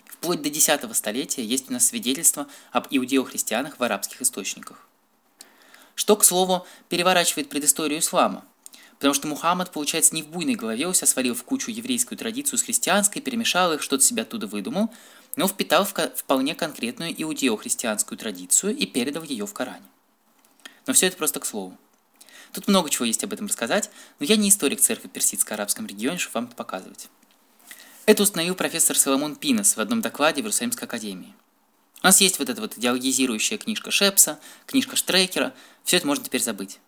Вплоть 0.06 0.42
до 0.42 0.48
X 0.48 0.68
столетия 0.92 1.44
есть 1.44 1.70
у 1.70 1.72
нас 1.72 1.86
свидетельства 1.86 2.46
об 2.72 2.86
иудео-христианах 2.90 3.78
в 3.78 3.82
арабских 3.82 4.22
источниках. 4.22 4.86
Что, 5.94 6.16
к 6.16 6.24
слову, 6.24 6.66
переворачивает 6.88 7.48
предысторию 7.48 8.00
ислама, 8.00 8.44
потому 8.98 9.14
что 9.14 9.26
Мухаммад, 9.26 9.72
получается, 9.72 10.14
не 10.14 10.22
в 10.22 10.28
буйной 10.28 10.54
голове 10.54 10.86
у 10.86 10.94
себя 10.94 11.06
свалил 11.06 11.34
в 11.34 11.42
кучу 11.44 11.70
еврейскую 11.70 12.16
традицию 12.16 12.58
с 12.58 12.62
христианской, 12.62 13.20
перемешал 13.20 13.72
их, 13.72 13.82
что-то 13.82 14.04
себя 14.04 14.22
оттуда 14.22 14.46
выдумал, 14.46 14.90
но 15.36 15.48
впитал 15.48 15.84
в 15.84 15.92
вполне 15.92 16.54
конкретную 16.54 17.12
иудео-христианскую 17.22 18.18
традицию 18.18 18.76
и 18.76 18.86
передал 18.86 19.22
ее 19.22 19.46
в 19.46 19.54
Коране. 19.54 19.86
Но 20.86 20.92
все 20.92 21.06
это 21.06 21.16
просто 21.16 21.40
к 21.40 21.46
слову. 21.46 21.76
Тут 22.52 22.68
много 22.68 22.90
чего 22.90 23.06
есть 23.06 23.24
об 23.24 23.32
этом 23.32 23.46
рассказать, 23.46 23.90
но 24.18 24.26
я 24.26 24.36
не 24.36 24.50
историк 24.50 24.80
церкви 24.80 25.08
персидско-арабском 25.08 25.86
регионе, 25.86 26.18
чтобы 26.18 26.34
вам 26.34 26.44
это 26.46 26.56
показывать. 26.56 27.08
Это 28.04 28.22
установил 28.22 28.54
профессор 28.54 28.98
Соломон 28.98 29.36
Пинос 29.36 29.76
в 29.76 29.80
одном 29.80 30.02
докладе 30.02 30.42
в 30.42 30.44
Иерусалимской 30.44 30.86
академии. 30.86 31.34
У 32.02 32.06
нас 32.06 32.20
есть 32.20 32.38
вот 32.40 32.48
эта 32.48 32.60
вот 32.60 32.76
идеологизирующая 32.76 33.58
книжка 33.58 33.90
Шепса, 33.92 34.40
книжка 34.66 34.96
Штрейкера, 34.96 35.54
все 35.84 35.98
это 35.98 36.06
можно 36.06 36.24
теперь 36.24 36.42
забыть. 36.42 36.80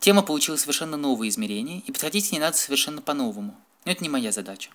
Тема 0.00 0.22
получила 0.22 0.56
совершенно 0.56 0.98
новые 0.98 1.30
измерения, 1.30 1.82
и 1.86 1.90
подходить 1.90 2.28
к 2.28 2.32
ней 2.32 2.38
надо 2.38 2.56
совершенно 2.56 3.00
по-новому. 3.00 3.58
Но 3.86 3.92
это 3.92 4.02
не 4.02 4.10
моя 4.10 4.32
задача. 4.32 4.70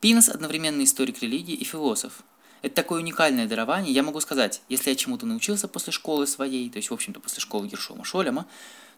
Пинос 0.00 0.30
одновременно 0.30 0.82
историк 0.82 1.20
религии 1.22 1.54
и 1.54 1.64
философ. 1.64 2.22
Это 2.62 2.74
такое 2.74 3.00
уникальное 3.00 3.46
дарование, 3.46 3.92
я 3.92 4.02
могу 4.02 4.20
сказать, 4.20 4.62
если 4.68 4.90
я 4.90 4.96
чему-то 4.96 5.26
научился 5.26 5.68
после 5.68 5.92
школы 5.92 6.26
своей, 6.26 6.70
то 6.70 6.76
есть, 6.78 6.90
в 6.90 6.94
общем-то, 6.94 7.20
после 7.20 7.40
школы 7.40 7.68
Гершома 7.68 8.04
Шолема, 8.04 8.46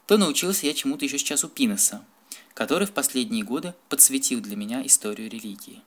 то 0.06 0.16
научился 0.16 0.66
я 0.66 0.74
чему-то 0.74 1.04
еще 1.04 1.18
сейчас 1.18 1.44
у 1.44 1.48
Пиноса, 1.48 2.04
который 2.54 2.86
в 2.86 2.92
последние 2.92 3.44
годы 3.44 3.74
подсветил 3.88 4.40
для 4.40 4.56
меня 4.56 4.84
историю 4.86 5.28
религии. 5.28 5.82